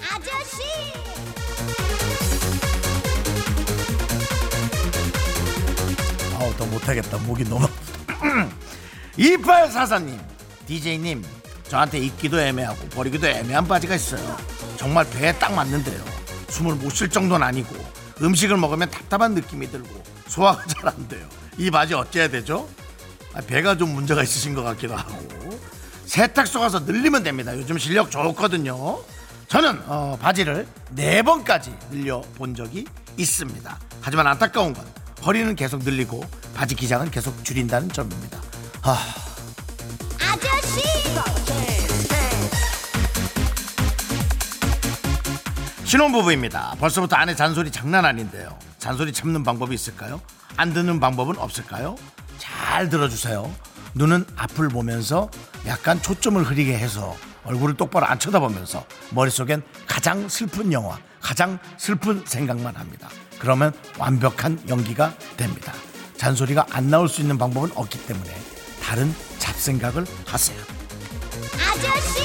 [0.00, 0.62] 아저씨!
[6.38, 7.18] 아우 더 못하겠다.
[7.18, 7.68] 목이 너무
[9.18, 10.18] 2844님
[10.66, 11.24] DJ님
[11.68, 14.36] 저한테 입기도 애매하고 버리기도 애매한 바지가 있어요.
[14.76, 16.02] 정말 배에 딱 맞는데요.
[16.48, 17.74] 숨을 못 쉴 정도는 아니고
[18.20, 21.26] 음식을 먹으면 답답한 느낌이 들고 소화가 잘 안 돼요.
[21.58, 22.68] 이 바지 어째야 되죠?
[23.34, 25.60] 아, 배가 좀 문제가 있으신 것 같기도 하고
[26.06, 29.00] 세탁소 가서 늘리면 됩니다 요즘 실력 좋거든요
[29.48, 34.84] 저는 어, 바지를 네 번까지 늘려 본 적이 있습니다 하지만 안타까운 건
[35.24, 38.38] 허리는 계속 늘리고 바지 기장은 계속 줄인다는 점입니다
[38.82, 38.98] 아,
[40.20, 41.02] 아저씨!
[45.92, 46.76] 신혼부부입니다.
[46.80, 48.58] 벌써부터 아내 잔소리 장난 아닌데요.
[48.78, 50.22] 잔소리 참는 방법이 있을까요?
[50.56, 51.96] 안 듣는 방법은 없을까요?
[52.42, 53.54] 잘 들어주세요.
[53.94, 55.30] 눈은 앞을 보면서
[55.66, 62.74] 약간 초점을 흐리게 해서 얼굴을 똑바로 안 쳐다보면서 머릿속엔 가장 슬픈 영화, 가장 슬픈 생각만
[62.74, 63.08] 합니다.
[63.38, 65.72] 그러면 완벽한 연기가 됩니다.
[66.16, 68.34] 잔소리가 안 나올 수 있는 방법은 없기 때문에
[68.82, 70.58] 다른 잡생각을 하세요.
[71.60, 72.22] 아저씨!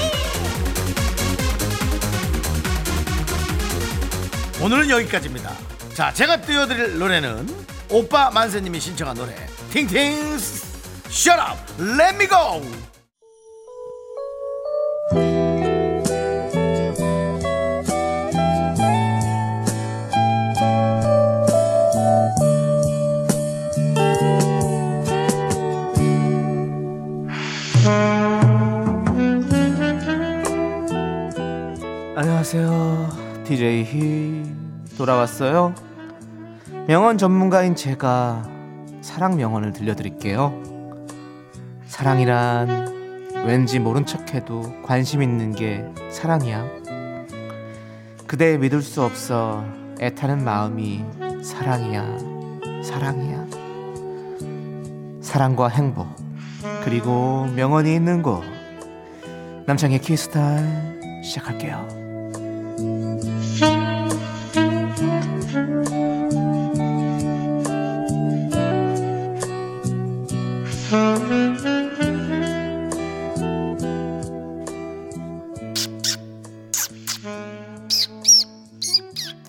[4.60, 5.52] 오늘은 여기까지입니다.
[5.94, 7.48] 자, 제가 띄워드릴 노래는
[7.90, 9.34] 오빠 만세님이 신청한 노래
[9.70, 12.36] 팅팅스 셔럽 렛미고
[32.16, 33.44] 안녕하세요.
[33.44, 34.42] DJ 히
[34.96, 35.74] 돌아왔어요.
[36.86, 38.57] 명언 전문가인 제가
[39.08, 40.52] 사랑 명언을 들려드릴게요.
[41.86, 46.68] 사랑이란 왠지 모른 척해도 관심 있는 게 사랑이야.
[48.26, 49.64] 그대 믿을 수 없어
[49.98, 51.06] 애타는 마음이
[51.42, 52.18] 사랑이야.
[52.84, 53.46] 사랑이야.
[55.22, 56.06] 사랑과 행복
[56.84, 58.42] 그리고 명언이 있는 곳
[59.64, 61.97] 남창의 키스타일 시작할게요.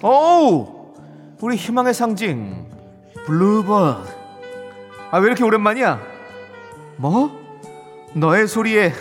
[0.01, 0.93] 오,
[1.41, 2.67] 우리 희망의 상징
[3.25, 4.09] 블루버드.
[5.11, 5.99] 아 왜 이렇게 오랜만이야?
[6.97, 7.31] 뭐?
[8.13, 8.93] 너의 소리에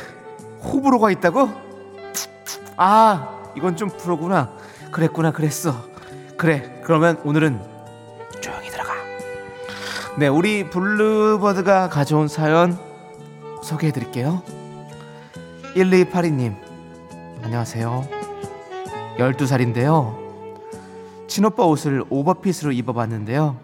[0.65, 1.51] 호불호가 있다고?
[2.77, 4.51] 아 이건 좀 프로구나.
[4.91, 5.75] 그랬구나 그랬어.
[6.37, 7.61] 그래 그러면 오늘은
[8.41, 8.95] 조용히 들어가.
[10.19, 12.79] 네 우리 블루버드가 가져온 사연
[13.63, 14.43] 소개해 드릴게요.
[15.75, 16.57] 1282님
[17.43, 18.09] 안녕하세요.
[19.19, 20.28] 12살인데요.
[21.29, 23.57] 친오빠 옷을 오버핏으로 입어봤는데요.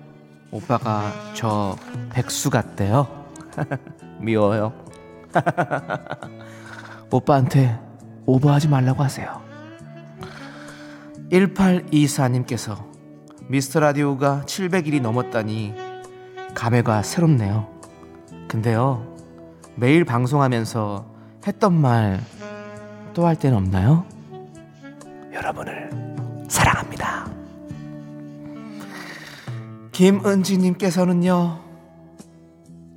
[0.51, 1.77] 오빠가 저
[2.11, 3.09] 백수 같대요.
[4.21, 4.73] 미워요.
[7.11, 7.79] 오빠한테
[8.27, 9.43] 오버하지 말라고 하세요.
[11.33, 12.77] 1824님께서
[13.49, 15.75] 미스터 라디오가 700일이 넘었다니
[16.55, 17.69] 감회가 새롭네요.
[18.47, 19.17] 근데요,
[19.75, 21.07] 매일 방송하면서
[21.47, 22.21] 했던 말
[23.15, 24.05] 또 할 때는 없나요?
[25.33, 25.89] 여러분을
[26.49, 27.24] 사랑합니다.
[29.95, 31.61] 김은지님께서는요,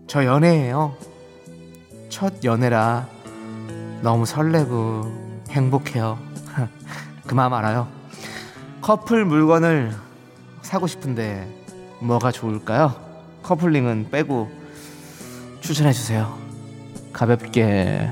[0.07, 0.97] 저 연애예요.
[2.09, 3.07] 첫 연애라
[4.01, 6.17] 너무 설레고 행복해요.
[7.27, 7.87] 그 마음 알아요.
[8.81, 9.95] 커플 물건을
[10.63, 11.47] 사고 싶은데
[11.99, 12.95] 뭐가 좋을까요?
[13.43, 14.49] 커플링은 빼고
[15.61, 16.35] 추천해 주세요.
[17.13, 18.11] 가볍게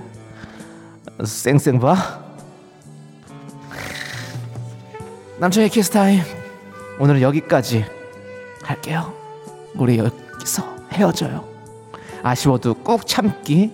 [1.23, 2.23] 쌩쌩 봐.
[5.39, 6.21] 남편의 키스타임
[6.99, 7.94] 오늘은 여기까지
[8.65, 9.13] 할게요.
[9.75, 11.45] 우리 여기서 헤어져요.
[12.23, 13.71] 아쉬워도 꼭 참기.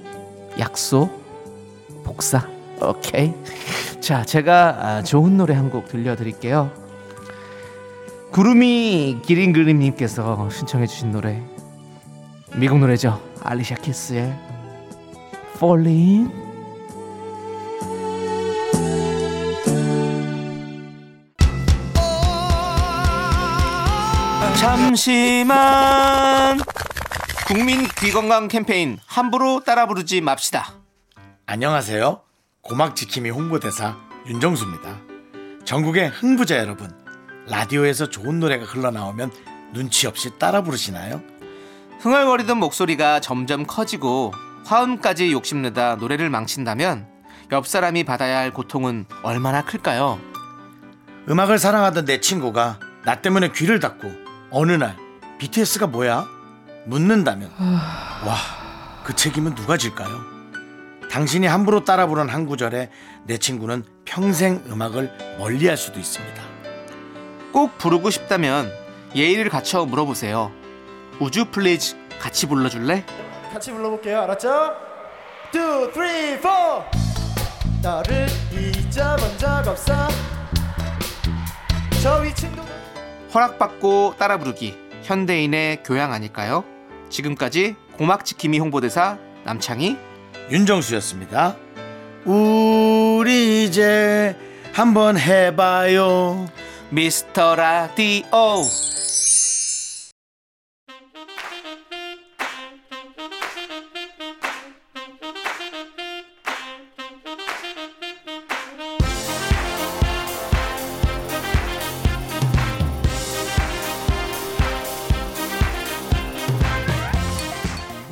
[0.60, 1.10] 약속
[2.04, 2.48] 복사.
[2.82, 3.34] 오케이.
[4.02, 6.72] 자 제가 아, 좋은 노래 한 곡 들려드릴게요.
[8.32, 11.42] 구름이 기린 그림님께서 신청해 주신 노래.
[12.56, 13.22] 미국 노래죠.
[13.44, 14.34] 알리샤 키스의
[15.56, 16.32] Falling
[24.62, 26.60] 잠시만
[27.48, 30.76] 국민 귀건강 캠페인 함부로 따라 부르지 맙시다
[31.48, 32.22] 안녕하세요.
[32.62, 33.98] 고막 지킴이 홍보대사
[34.28, 35.00] 윤정수입니다.
[35.66, 36.92] 전국의 흥부자 여러분,
[37.48, 39.32] 라디오에서 좋은 노래가 흘러나오면
[39.74, 41.24] 눈치 없이 따라 부르시나요?
[42.02, 44.32] 흥얼거리던 목소리가 점점 커지고
[44.66, 47.08] 화음까지 욕심내다 노래를 망친다면
[47.52, 50.20] 옆 사람이 받아야 할 고통은 얼마나 클까요?
[51.28, 54.21] 음악을 사랑하던 내 친구가 나 때문에 귀를 닫고
[54.52, 54.96] 어느 날
[55.40, 56.28] BTS가 뭐야?
[56.86, 58.36] 묻는다면 와,
[59.04, 60.10] 그 책임은 누가 질까요?
[61.10, 62.90] 당신이 함부로 따라 부른 한 구절에
[63.26, 66.42] 내 친구는 평생 음악을 멀리할 수도 있습니다.
[67.52, 68.72] 꼭 부르고 싶다면
[69.16, 70.52] 예의를 갖춰 물어보세요.
[71.20, 73.06] Would you please 같이 불러줄래?
[73.52, 74.74] 같이 불러볼게요 알았죠?
[75.54, 76.92] 2, 3, 4
[77.84, 79.94] 너를 잊어본 적 없어
[82.02, 82.71] 저 위층도
[83.34, 86.64] 허락받고 따라 부르기 현대인의 교양 아닐까요?
[87.10, 89.98] 지금까지 고막 지킴이 홍보대사 남창희
[90.50, 91.56] 윤정수였습니다.
[92.26, 94.36] 우리 이제
[94.74, 96.50] 한번 해봐요.
[96.90, 98.28] 미스터 라디오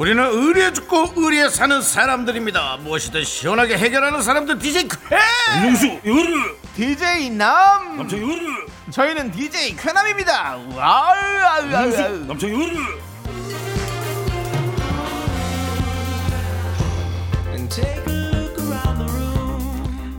[0.09, 2.77] 우리는 의리에 죽고 의리에 사는 사람들입니다.
[2.77, 4.97] 무엇이든 시원하게 해결하는 사람들 DJ 쾌.
[5.57, 8.41] 윤정수 요르 DJ 남 남창 요르
[8.89, 12.75] 저희는 DJ 쾌남입니다 아우 아우 아우 남창 요르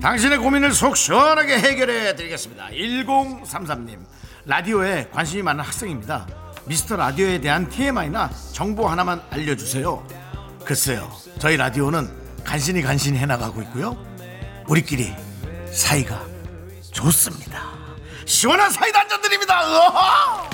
[0.00, 2.68] 당신의 고민을 속 시원하게 해결해 드리겠습니다.
[2.68, 3.98] 1033님
[4.44, 6.39] 라디오에 관심이 많은 학생입니다.
[6.71, 10.07] 미스터 라디오에 대한 TMI나 정보 하나만 알려주세요.
[10.65, 12.09] 글쎄요, 저희 라디오는
[12.45, 13.97] 간신히 간신히 해나가고 있고요.
[14.69, 15.13] 우리끼리
[15.73, 16.25] 사이가
[16.93, 17.73] 좋습니다.
[18.25, 19.61] 시원한 사이다 한잔 드립니다.
[19.67, 20.49] 으아!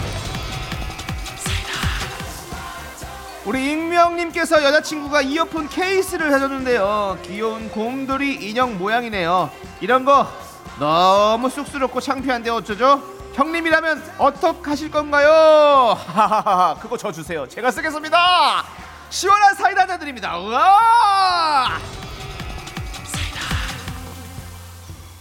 [3.44, 7.18] 우리 익명님께서 여자친구가 이어폰 케이스를 사줬는데요.
[7.24, 9.50] 귀여운 곰돌이 인형 모양이네요.
[9.82, 10.26] 이런 거
[10.78, 13.15] 너무 쑥스럽고 창피한데 어쩌죠?
[13.36, 15.94] 형님이라면 어떡하실 건가요?
[16.06, 17.46] 하하하 그거 저 주세요.
[17.46, 18.64] 제가 쓰겠습니다.
[19.10, 20.38] 시원한 사이다 한잔 드립니다.
[20.38, 21.78] 우와!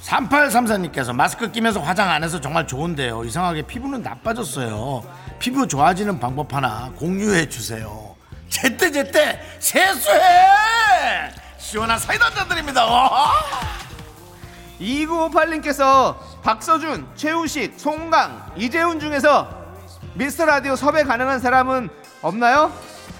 [0.02, 3.26] 3834님께서 마스크 끼면서 화장 안 해서 정말 좋은데요.
[3.26, 5.04] 이상하게 피부는 나빠졌어요.
[5.38, 8.16] 피부 좋아지는 방법 하나 공유해 주세요.
[8.48, 11.34] 제때 제때 세수해!
[11.58, 12.86] 시원한 사이다 드립니다.
[12.86, 13.34] 와!
[14.80, 16.16] 2958님께서
[16.46, 19.50] 박서준, 최우식, 송강, 이재훈 중에서
[20.14, 21.90] 미스터 라디오 섭외 가능한 사람은
[22.22, 22.72] 없나요?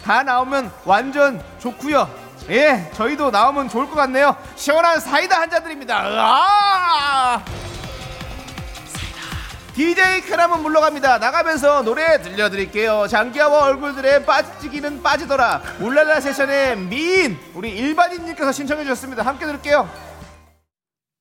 [0.04, 2.08] 다 나오면 완전 좋고요.
[2.50, 4.38] 예, 저희도 나오면 좋을 것 같네요.
[4.56, 6.08] 시원한 사이다 한 잔 드립니다.
[6.08, 7.44] 으아!
[9.74, 11.18] DJ 크람은 물러갑니다.
[11.18, 13.08] 나가면서 노래 들려드릴게요.
[13.08, 15.64] 장기하와 얼굴들의 빠지기는 빠지더라.
[15.80, 19.24] 울랄라 세션의 미인 우리 일반인님께서 신청해 주셨습니다.
[19.24, 19.90] 함께 들을게요.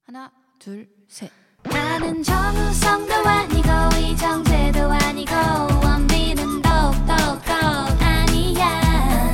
[0.06, 1.30] 하나, 둘, 셋.
[1.94, 3.68] 나는 정우성도 아니고
[4.00, 5.32] 이정재도 아니고
[5.84, 7.14] 원빈은 더욱더
[8.00, 9.32] 아니야.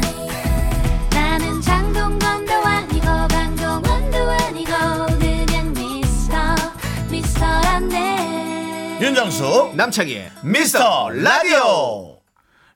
[1.10, 4.72] 나는 장동건도 아니고 강동원도 아니고
[5.18, 6.36] 그냥 미스터
[7.10, 8.98] 미스터란데.
[9.00, 12.18] 윤정수 남창희의 미스터 라디오.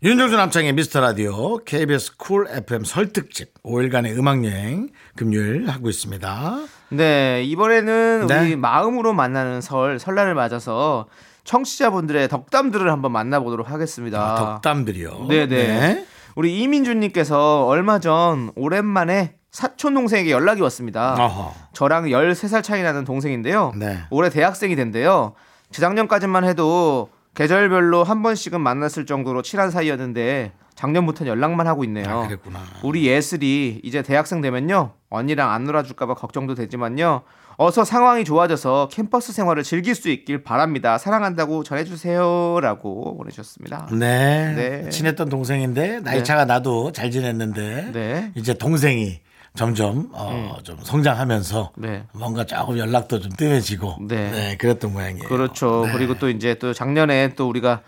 [0.02, 1.58] 윤정수 남창희의 미스터 라디오.
[1.58, 6.58] KBS 쿨 FM 설특집 5일간의 음악 여행 금요일 하고 있습니다.
[6.90, 8.40] 네, 이번에는 네.
[8.40, 11.06] 우리 마음으로 만나는 설, 설날을 맞아서
[11.44, 14.20] 청취자분들의 덕담들을 한번 만나보도록 하겠습니다.
[14.20, 15.26] 아, 덕담들이요.
[15.28, 16.06] 네네.
[16.36, 21.14] 우리 이민주님께서 얼마 전 오랜만에 사촌 동생에게 연락이 왔습니다.
[21.14, 21.54] 어허.
[21.74, 23.72] 저랑 13살 차이 나는 동생인데요.
[23.76, 24.00] 네.
[24.10, 25.34] 올해 대학생이 된대요.
[25.70, 32.08] 재작년까지만 해도 계절별로 한 번씩은 만났을 정도로 친한 사이였는데 작년부터는 연락만 하고 있네요.
[32.08, 32.60] 아, 그랬구나.
[32.82, 37.22] 우리 예슬이 이제 대학생 되면요 언니랑 안 놀아줄까봐 걱정도 되지만요
[37.56, 44.54] 어서 상황이 좋아져서 캠퍼스 생활을 즐길 수 있길 바랍니다 사랑한다고 전해주세요라고 보내주셨습니다 네.
[44.54, 44.88] 네.
[44.88, 46.22] 친했던 동생인데 나이 네.
[46.24, 48.32] 차가 나도 잘 지냈는데 네.
[48.34, 49.20] 이제 동생이
[49.54, 52.04] 점점 어, 좀 성장하면서 네.
[52.12, 54.30] 뭔가 조금 연락도 좀 뜸해지고 네.
[54.32, 54.56] 네.
[54.56, 55.28] 그랬던 모양이에요.
[55.28, 55.92] 그렇죠 네.
[55.92, 57.82] 그리고 또 이제 또 작년에 또 우리가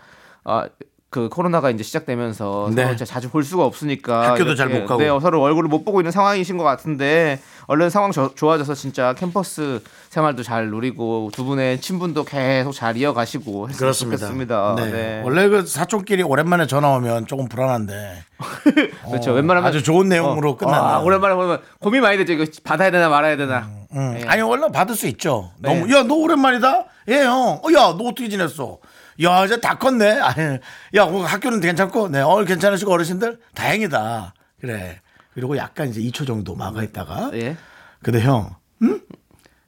[0.45, 0.69] 아,
[1.09, 2.83] 그 코로나가 이제 시작되면서 네.
[2.83, 5.01] 서로 자주 볼 수가 없으니까 학교도 이렇게, 잘못 가고.
[5.01, 9.81] 네, 서로 얼굴을 못 보고 있는 상황이신 것 같은데 얼른 상황 저- 좋아져서 진짜 캠퍼스
[10.09, 14.17] 생활도 잘 누리고 두 분의 친분도 계속 잘 이어가시고 그렇습니다.
[14.27, 14.75] 좋겠습니다.
[14.77, 14.91] 네.
[14.91, 15.21] 네.
[15.23, 18.23] 원래 그 사촌끼리 오랜만에 전화 오면 조금 불안한데
[19.09, 19.31] 그렇죠.
[19.31, 20.81] 웬만하면 아주 좋은 내용으로 끝나네요.
[20.81, 22.33] 아, 오랜만에 보면 고민 많이 되죠.
[22.33, 23.69] 이거 받아야 되나 말아야 되나.
[23.93, 24.13] 음.
[24.19, 24.25] 네.
[24.27, 25.51] 아니 원래 받을 수 있죠.
[25.59, 25.73] 네.
[25.73, 26.85] 너무 야 너 오랜만이다.
[27.09, 27.61] 예 형.
[27.63, 28.79] 어, 야너 어떻게 지냈어?
[29.23, 30.19] 야 이제 다 컸네.
[30.19, 30.59] 아니,
[30.93, 34.33] 야그 학교는 괜찮고, 네, 어 괜찮으시고 어르신들 다행이다.
[34.59, 35.01] 그래.
[35.33, 37.31] 그리고 약간 이제 2초 정도 막아 있다가.
[37.33, 37.55] 예.
[38.03, 39.01] 근데 형, 응?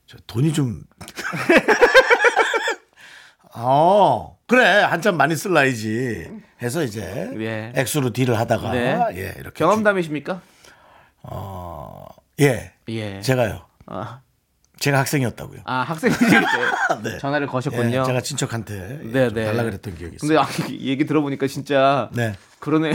[0.07, 0.83] 저 돈이 좀.
[3.55, 6.29] 어 그래 한참 많이 쓸라이지
[6.61, 7.73] 해서 이제 예.
[7.75, 8.99] 액수로 딜을 하다가 네.
[9.15, 10.41] 예 이렇게 경험담이십니까?
[11.27, 12.05] 주-
[12.41, 13.21] 예 예.
[13.21, 14.21] 제가요 아,
[14.79, 15.59] 제가 학생이었다고요.
[15.65, 16.37] 아 학생이실 때
[17.03, 17.17] 네.
[17.17, 17.99] 전화를 거셨군요.
[17.99, 19.45] 예, 제가 친척한테 예, 네, 좀 네.
[19.45, 20.27] 달라 그랬던 기억이 있어요.
[20.27, 22.33] 근데 아, 이 얘기 들어보니까 진짜 네.
[22.59, 22.93] 그러네요.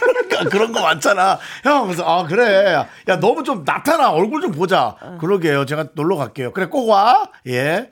[0.00, 1.38] 그러니까 그런 거 많잖아.
[1.64, 2.86] 형, 그래서 아 그래.
[3.08, 4.96] 야 너무 좀 나타나 얼굴 좀 보자.
[5.20, 5.66] 그러게요.
[5.66, 6.52] 제가 놀러 갈게요.
[6.52, 7.28] 그래 꼭 와.
[7.48, 7.90] 예.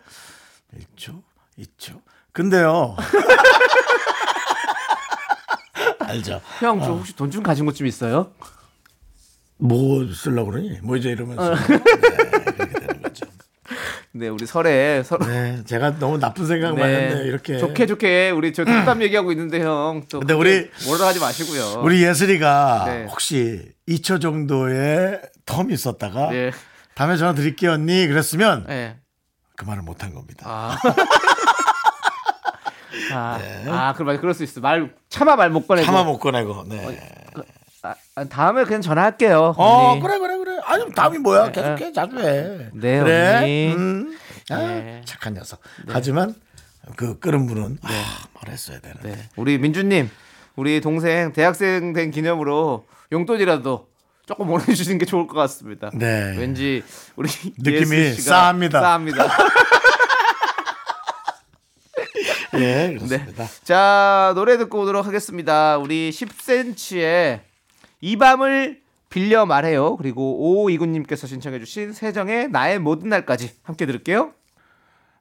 [0.79, 1.23] 있죠,
[1.57, 2.01] 있죠.
[2.33, 2.97] 근데요.
[6.01, 6.41] 알죠.
[6.61, 8.31] 형, 저 혹시 돈좀 가진 것 좀 있어요?
[9.59, 10.79] 뭐 쓰려고 그러니?
[10.83, 11.53] 뭐 이제 이러면서.
[11.53, 11.55] 어.
[11.55, 11.81] 네.
[14.19, 17.25] 네, 우리 설에 서로 네, 제가 너무 나쁜 생각만 했네.
[17.25, 17.59] 이렇게.
[17.59, 20.03] 좋게 좋게 우리 저 덕담 얘기하고 있는데 형.
[20.11, 21.83] 또 근데 우리- 몰아가지 마시고요.
[21.83, 23.05] 우리 예슬이가 네.
[23.11, 26.51] 혹시 2초 정도의 텀이 있었다가 네.
[26.95, 28.97] 다음에 전화 드릴게요 언니 그랬으면 네.
[29.57, 30.45] 그 말을 못 한 겁니다.
[30.49, 30.77] 아.
[33.13, 33.39] 아,
[33.69, 34.61] 아, 그럼 그럴 수 있어.
[34.61, 35.85] 말 차마 말못 꺼내고.
[35.85, 36.65] 차마 못 꺼내고.
[36.69, 37.01] 네.
[37.35, 37.41] 아,
[38.15, 39.55] 아, 다음에 그냥 전화할게요.
[39.57, 40.01] 어 언니.
[40.01, 40.59] 그래 그래 그래.
[40.65, 41.47] 아니 다음이 뭐야?
[41.47, 42.71] 네, 계속해 자주 해.
[42.73, 43.37] 네, 그래.
[43.37, 43.75] 언니.
[43.75, 44.19] 음.
[44.51, 45.03] 아, 네.
[45.05, 45.61] 착한 녀석.
[45.89, 46.35] 하지만
[46.97, 47.89] 그 끓은 분은 아,
[48.35, 49.11] 말했어야 되는데.
[49.17, 49.29] 네.
[49.37, 50.11] 우리 민주님,
[50.55, 53.89] 우리 동생 대학생 된 기념으로 용돈이라도
[54.27, 55.91] 조금 보내주시는 게 좋을 것 같습니다.
[55.95, 56.35] 네.
[56.37, 56.83] 왠지
[57.15, 57.29] 우리
[57.59, 58.81] 느낌이 싸합니다.
[58.81, 59.27] 싸합니다.
[62.55, 62.95] 예, 네.
[62.95, 63.47] 그렇습니다.
[63.65, 65.79] 자 노래 듣고 오도록 하겠습니다.
[65.79, 67.41] 우리 10cm의
[68.07, 69.97] 이 밤을 빌려 말해요.
[69.97, 74.33] 그리고 오이구님께서 신청해주신 세정의 나의 모든 날까지 함께 들을게요.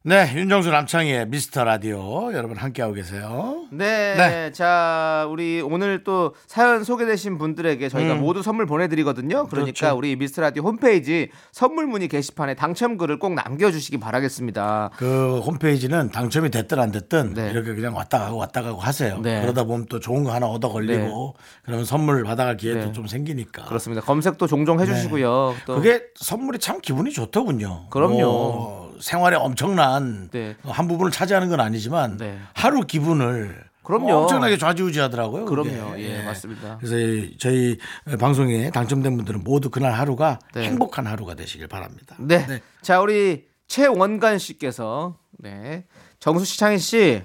[0.08, 3.66] 네, 윤정수 남창희의 미스터 라디오 여러분 함께하고 계세요.
[3.72, 4.52] 네, 네.
[4.52, 9.48] 자 우리 오늘 또 사연 소개되신 분들에게 저희가 모두 선물 보내드리거든요.
[9.48, 9.74] 그러니까 음.
[9.74, 9.98] 그렇죠.
[9.98, 14.92] 우리 미스터 라디오 홈페이지 선물 문의 게시판에 당첨글을 꼭 남겨주시기 바라겠습니다.
[14.96, 17.50] 그 홈페이지는 당첨이 됐든 안 됐든 네.
[17.50, 19.18] 이렇게 그냥 왔다 가고 왔다 가고 하세요.
[19.24, 19.42] 네.
[19.42, 21.34] 그러다 보면 또 좋은 거 하나 얻어 걸리고
[21.64, 22.92] 그러면 선물 받아갈 기회도 네.
[22.92, 23.66] 좀 생기니까.
[23.66, 24.04] 그렇습니다.
[24.04, 25.56] 검색도 종종 해주시고요.
[25.66, 27.88] 또 그게 선물이 참 기분이 좋더군요.
[27.90, 28.22] 그럼요.
[28.22, 30.56] 뭐 생활에 엄청난 네.
[30.64, 32.40] 한 부분을 차지하는 건 아니지만 네.
[32.54, 34.12] 하루 기분을 그럼요.
[34.24, 35.46] 엄청나게 좌지우지하더라고요.
[35.46, 35.70] 그게.
[35.72, 36.00] 그럼요.
[36.00, 36.78] 예, 맞습니다.
[36.80, 37.78] 그래서 이- 저희
[38.20, 40.64] 방송에 당첨된 분들은 모두 그날 하루가 네.
[40.64, 42.16] 행복한 하루가 되시길 바랍니다.
[42.20, 42.46] 네.
[42.48, 42.62] 네.
[42.82, 45.86] 자, 우리 최원관 씨께서 네.
[46.20, 47.22] 정수 씨, 창희 씨.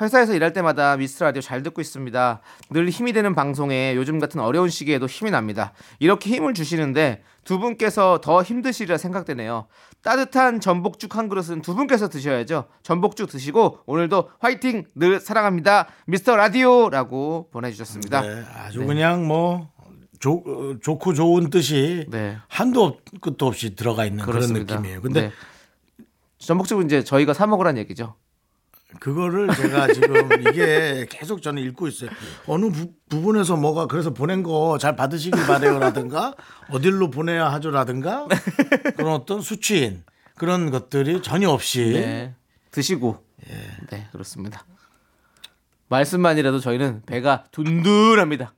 [0.00, 2.40] 회사에서 일할 때마다 미스터 라디오 잘 듣고 있습니다.
[2.70, 5.72] 늘 힘이 되는 방송에 요즘 같은 어려운 시기에도 힘이 납니다.
[5.98, 9.66] 이렇게 힘을 주시는데 두 분께서 더 힘드시리라 생각되네요.
[10.02, 12.64] 따뜻한 전복죽 한 그릇은 두 분께서 드셔야죠.
[12.82, 15.88] 전복죽 드시고 오늘도 화이팅 늘 사랑합니다.
[16.06, 18.22] 미스터 라디오라고 보내주셨습니다.
[18.22, 18.86] 네, 아주 네.
[18.86, 19.68] 그냥 뭐
[20.18, 22.36] 좋, 어, 좋고 좋은 뜻이 네.
[22.48, 24.66] 한도 없, 끝도 없이 들어가 있는 그렇습니다.
[24.66, 25.02] 그런 느낌이에요.
[25.02, 25.32] 근데 네.
[26.38, 28.14] 전복죽은 이제 저희가 사 먹으란 얘기죠.
[28.98, 32.10] 그거를 제가 지금 이게 계속 저는 읽고 있어요.
[32.46, 36.34] 어느 부, 부분에서 뭐가 그래서 보낸 거 잘 받으시길 바래요라든가
[36.70, 38.26] 어딜로 보내야 하죠라든가
[38.96, 40.02] 그런 어떤 수치인
[40.34, 42.34] 그런 것들이 전혀 없이 네.
[42.72, 43.24] 드시고.
[43.50, 43.54] 예.
[43.90, 44.64] 네, 그렇습니다.
[45.88, 48.54] 말씀만이라도 저희는 배가 둔둔합니다.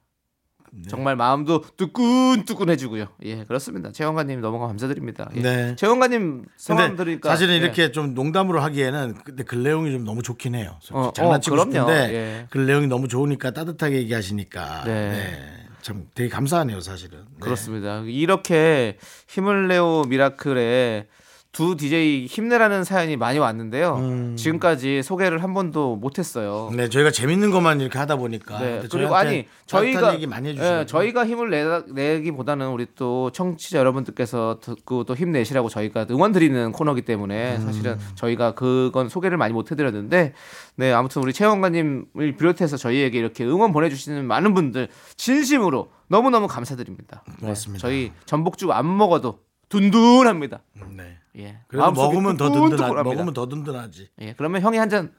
[0.74, 0.88] 네.
[0.88, 3.06] 정말 마음도 뜨끈뜨끈해지고요.
[3.24, 3.92] 예, 그렇습니다.
[3.92, 5.30] 최원가님 너무 감사드립니다.
[5.36, 5.40] 예.
[5.40, 5.76] 네.
[5.76, 7.58] 최원가님 성함 들으니까 사실은 예.
[7.58, 10.78] 이렇게 좀 농담으로 하기에는 근데 글 내용이 좀 너무 좋긴 해요.
[10.92, 11.58] 어, 장난치고 어.
[11.58, 12.46] 싶은데 예.
[12.50, 15.10] 글 내용이 너무 좋으니까 따뜻하게 얘기하시니까 네.
[15.10, 15.62] 네.
[15.82, 17.18] 참 되게 감사하네요, 사실은.
[17.18, 17.36] 네.
[17.40, 17.98] 그렇습니다.
[18.06, 18.96] 이렇게
[19.28, 21.06] 힘을 내오 미라클에
[21.52, 23.96] 두 DJ 힘내라는 사연이 많이 왔는데요.
[23.96, 24.36] 음.
[24.36, 26.70] 지금까지 소개를 한 번도 못했어요.
[26.74, 28.82] 네, 저희가 재밌는 것만 이렇게 하다 보니까 네.
[28.90, 34.60] 그리고 아니 저희가 얘기 많이 해주시고 예, 저희가 힘을 내, 내기보다는 우리 또 청취자 여러분들께서
[34.62, 37.60] 듣고 또 힘내시라고 저희가 응원 드리는 코너기 때문에 음.
[37.66, 40.32] 사실은 저희가 그건 소개를 많이 못 해드렸는데
[40.76, 44.88] 네 아무튼 우리 최원관님을 비롯해서 저희에게 이렇게 응원 보내주시는 많은 분들
[45.18, 47.24] 진심으로 너무 너무 감사드립니다.
[47.28, 47.86] 네, 고맙습니다.
[47.86, 50.62] 저희 전복죽 안 먹어도 든든합니다.
[50.96, 51.18] 네.
[51.38, 51.58] 예.
[51.72, 53.02] 마음속이 먹으면 더 든든하 뜨끈뜨끈합니다.
[53.04, 54.10] 먹으면 더 든든하지.
[54.20, 54.34] 예.
[54.36, 55.12] 그러면 형이 한 잔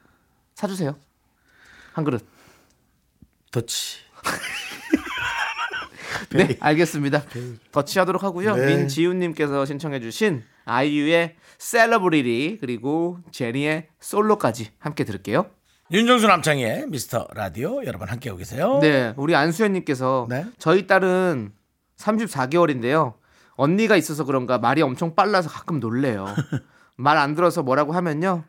[0.54, 0.96] 사주세요.
[1.94, 2.24] 한 그릇.
[3.50, 3.98] 더치.
[6.30, 7.22] 네, 알겠습니다.
[7.72, 8.56] Dutch하도록 하고요.
[8.56, 8.76] 네.
[8.76, 15.46] 민지훈님께서 신청해주신 아이유의 셀러브리티 그리고 제니의 솔로까지 함께 들을게요.
[15.90, 18.78] 윤정수 남창희의 미스터 라디오 여러분 함께하고 계세요.
[18.80, 20.46] 네, 우리 안수현님께서 네.
[20.58, 21.52] 저희 딸은
[21.98, 23.14] 34개월인데요.
[23.56, 26.26] 언니가 있어서 그런가 말이 엄청 빨라서 가끔 놀래요.
[26.96, 28.44] 말 안 들어서 뭐라고 하면요.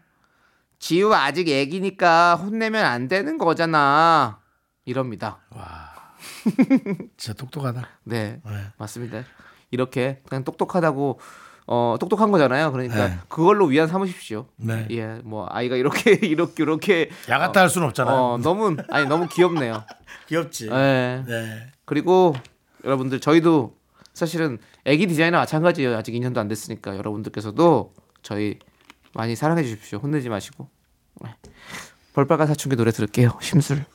[0.79, 4.39] 지우 아직 애기니까 혼내면 안 되는 거잖아.
[4.85, 5.39] 이럽니다.
[7.17, 7.87] 진짜 똑똑하다.
[8.05, 8.51] 네, 네.
[8.77, 9.23] 맞습니다.
[9.71, 11.19] 이렇게 그냥 똑똑하다고
[11.67, 12.71] 어 똑똑한 거잖아요.
[12.71, 13.19] 그러니까 네.
[13.27, 14.47] 그걸로 위안 삼으십시오.
[14.57, 14.87] 네.
[14.91, 18.15] 예, 뭐 아이가 이렇게 이렇게 이렇게 야같다 할 수는 없잖아요.
[18.15, 19.83] 어 너무 아니 너무 귀엽네요.
[20.27, 20.67] 귀엽지.
[20.69, 21.23] 예.
[21.25, 21.67] 네.
[21.85, 22.35] 그리고
[22.83, 23.74] 여러분들 저희도
[24.15, 25.95] 사실은 애기 디자이너 마찬가지예요.
[25.95, 27.93] 아직 2년도 안 됐으니까 여러분들께서도
[28.23, 28.57] 저희
[29.13, 29.99] 많이 사랑해 주십시오.
[29.99, 30.67] 혼내지 마시고.
[31.21, 31.35] 네.
[32.13, 33.37] 볼빨간 사춘기 노래 들을게요.
[33.41, 33.85] 심술.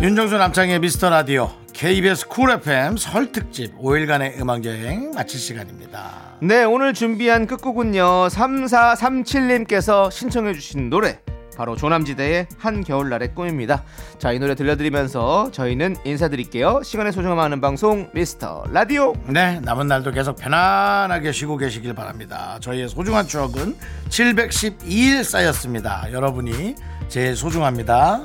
[0.00, 6.36] 윤정수 남창희의 미스터 라디오 KBS 쿨 FM 설 특집 5일간의 음악 여행 마칠 시간입니다.
[6.40, 8.28] 네, 오늘 준비한 끝곡은요.
[8.28, 11.18] 3437님께서 신청해 주신 노래
[11.56, 13.82] 바로 조남지대의 한겨울날의 꿈입니다.
[14.18, 16.82] 자, 이 노래 들려드리면서 저희는 인사드릴게요.
[16.84, 19.14] 시간의 소중함 하는 방송 미스터 라디오.
[19.26, 22.58] 네, 남은 날도 계속 편안하게 쉬고 계시길 바랍니다.
[22.60, 23.76] 저희의 소중한 추억은
[24.08, 26.12] 712일 쌓였습니다.
[26.12, 26.76] 여러분이
[27.08, 28.22] 제일 소중합니다.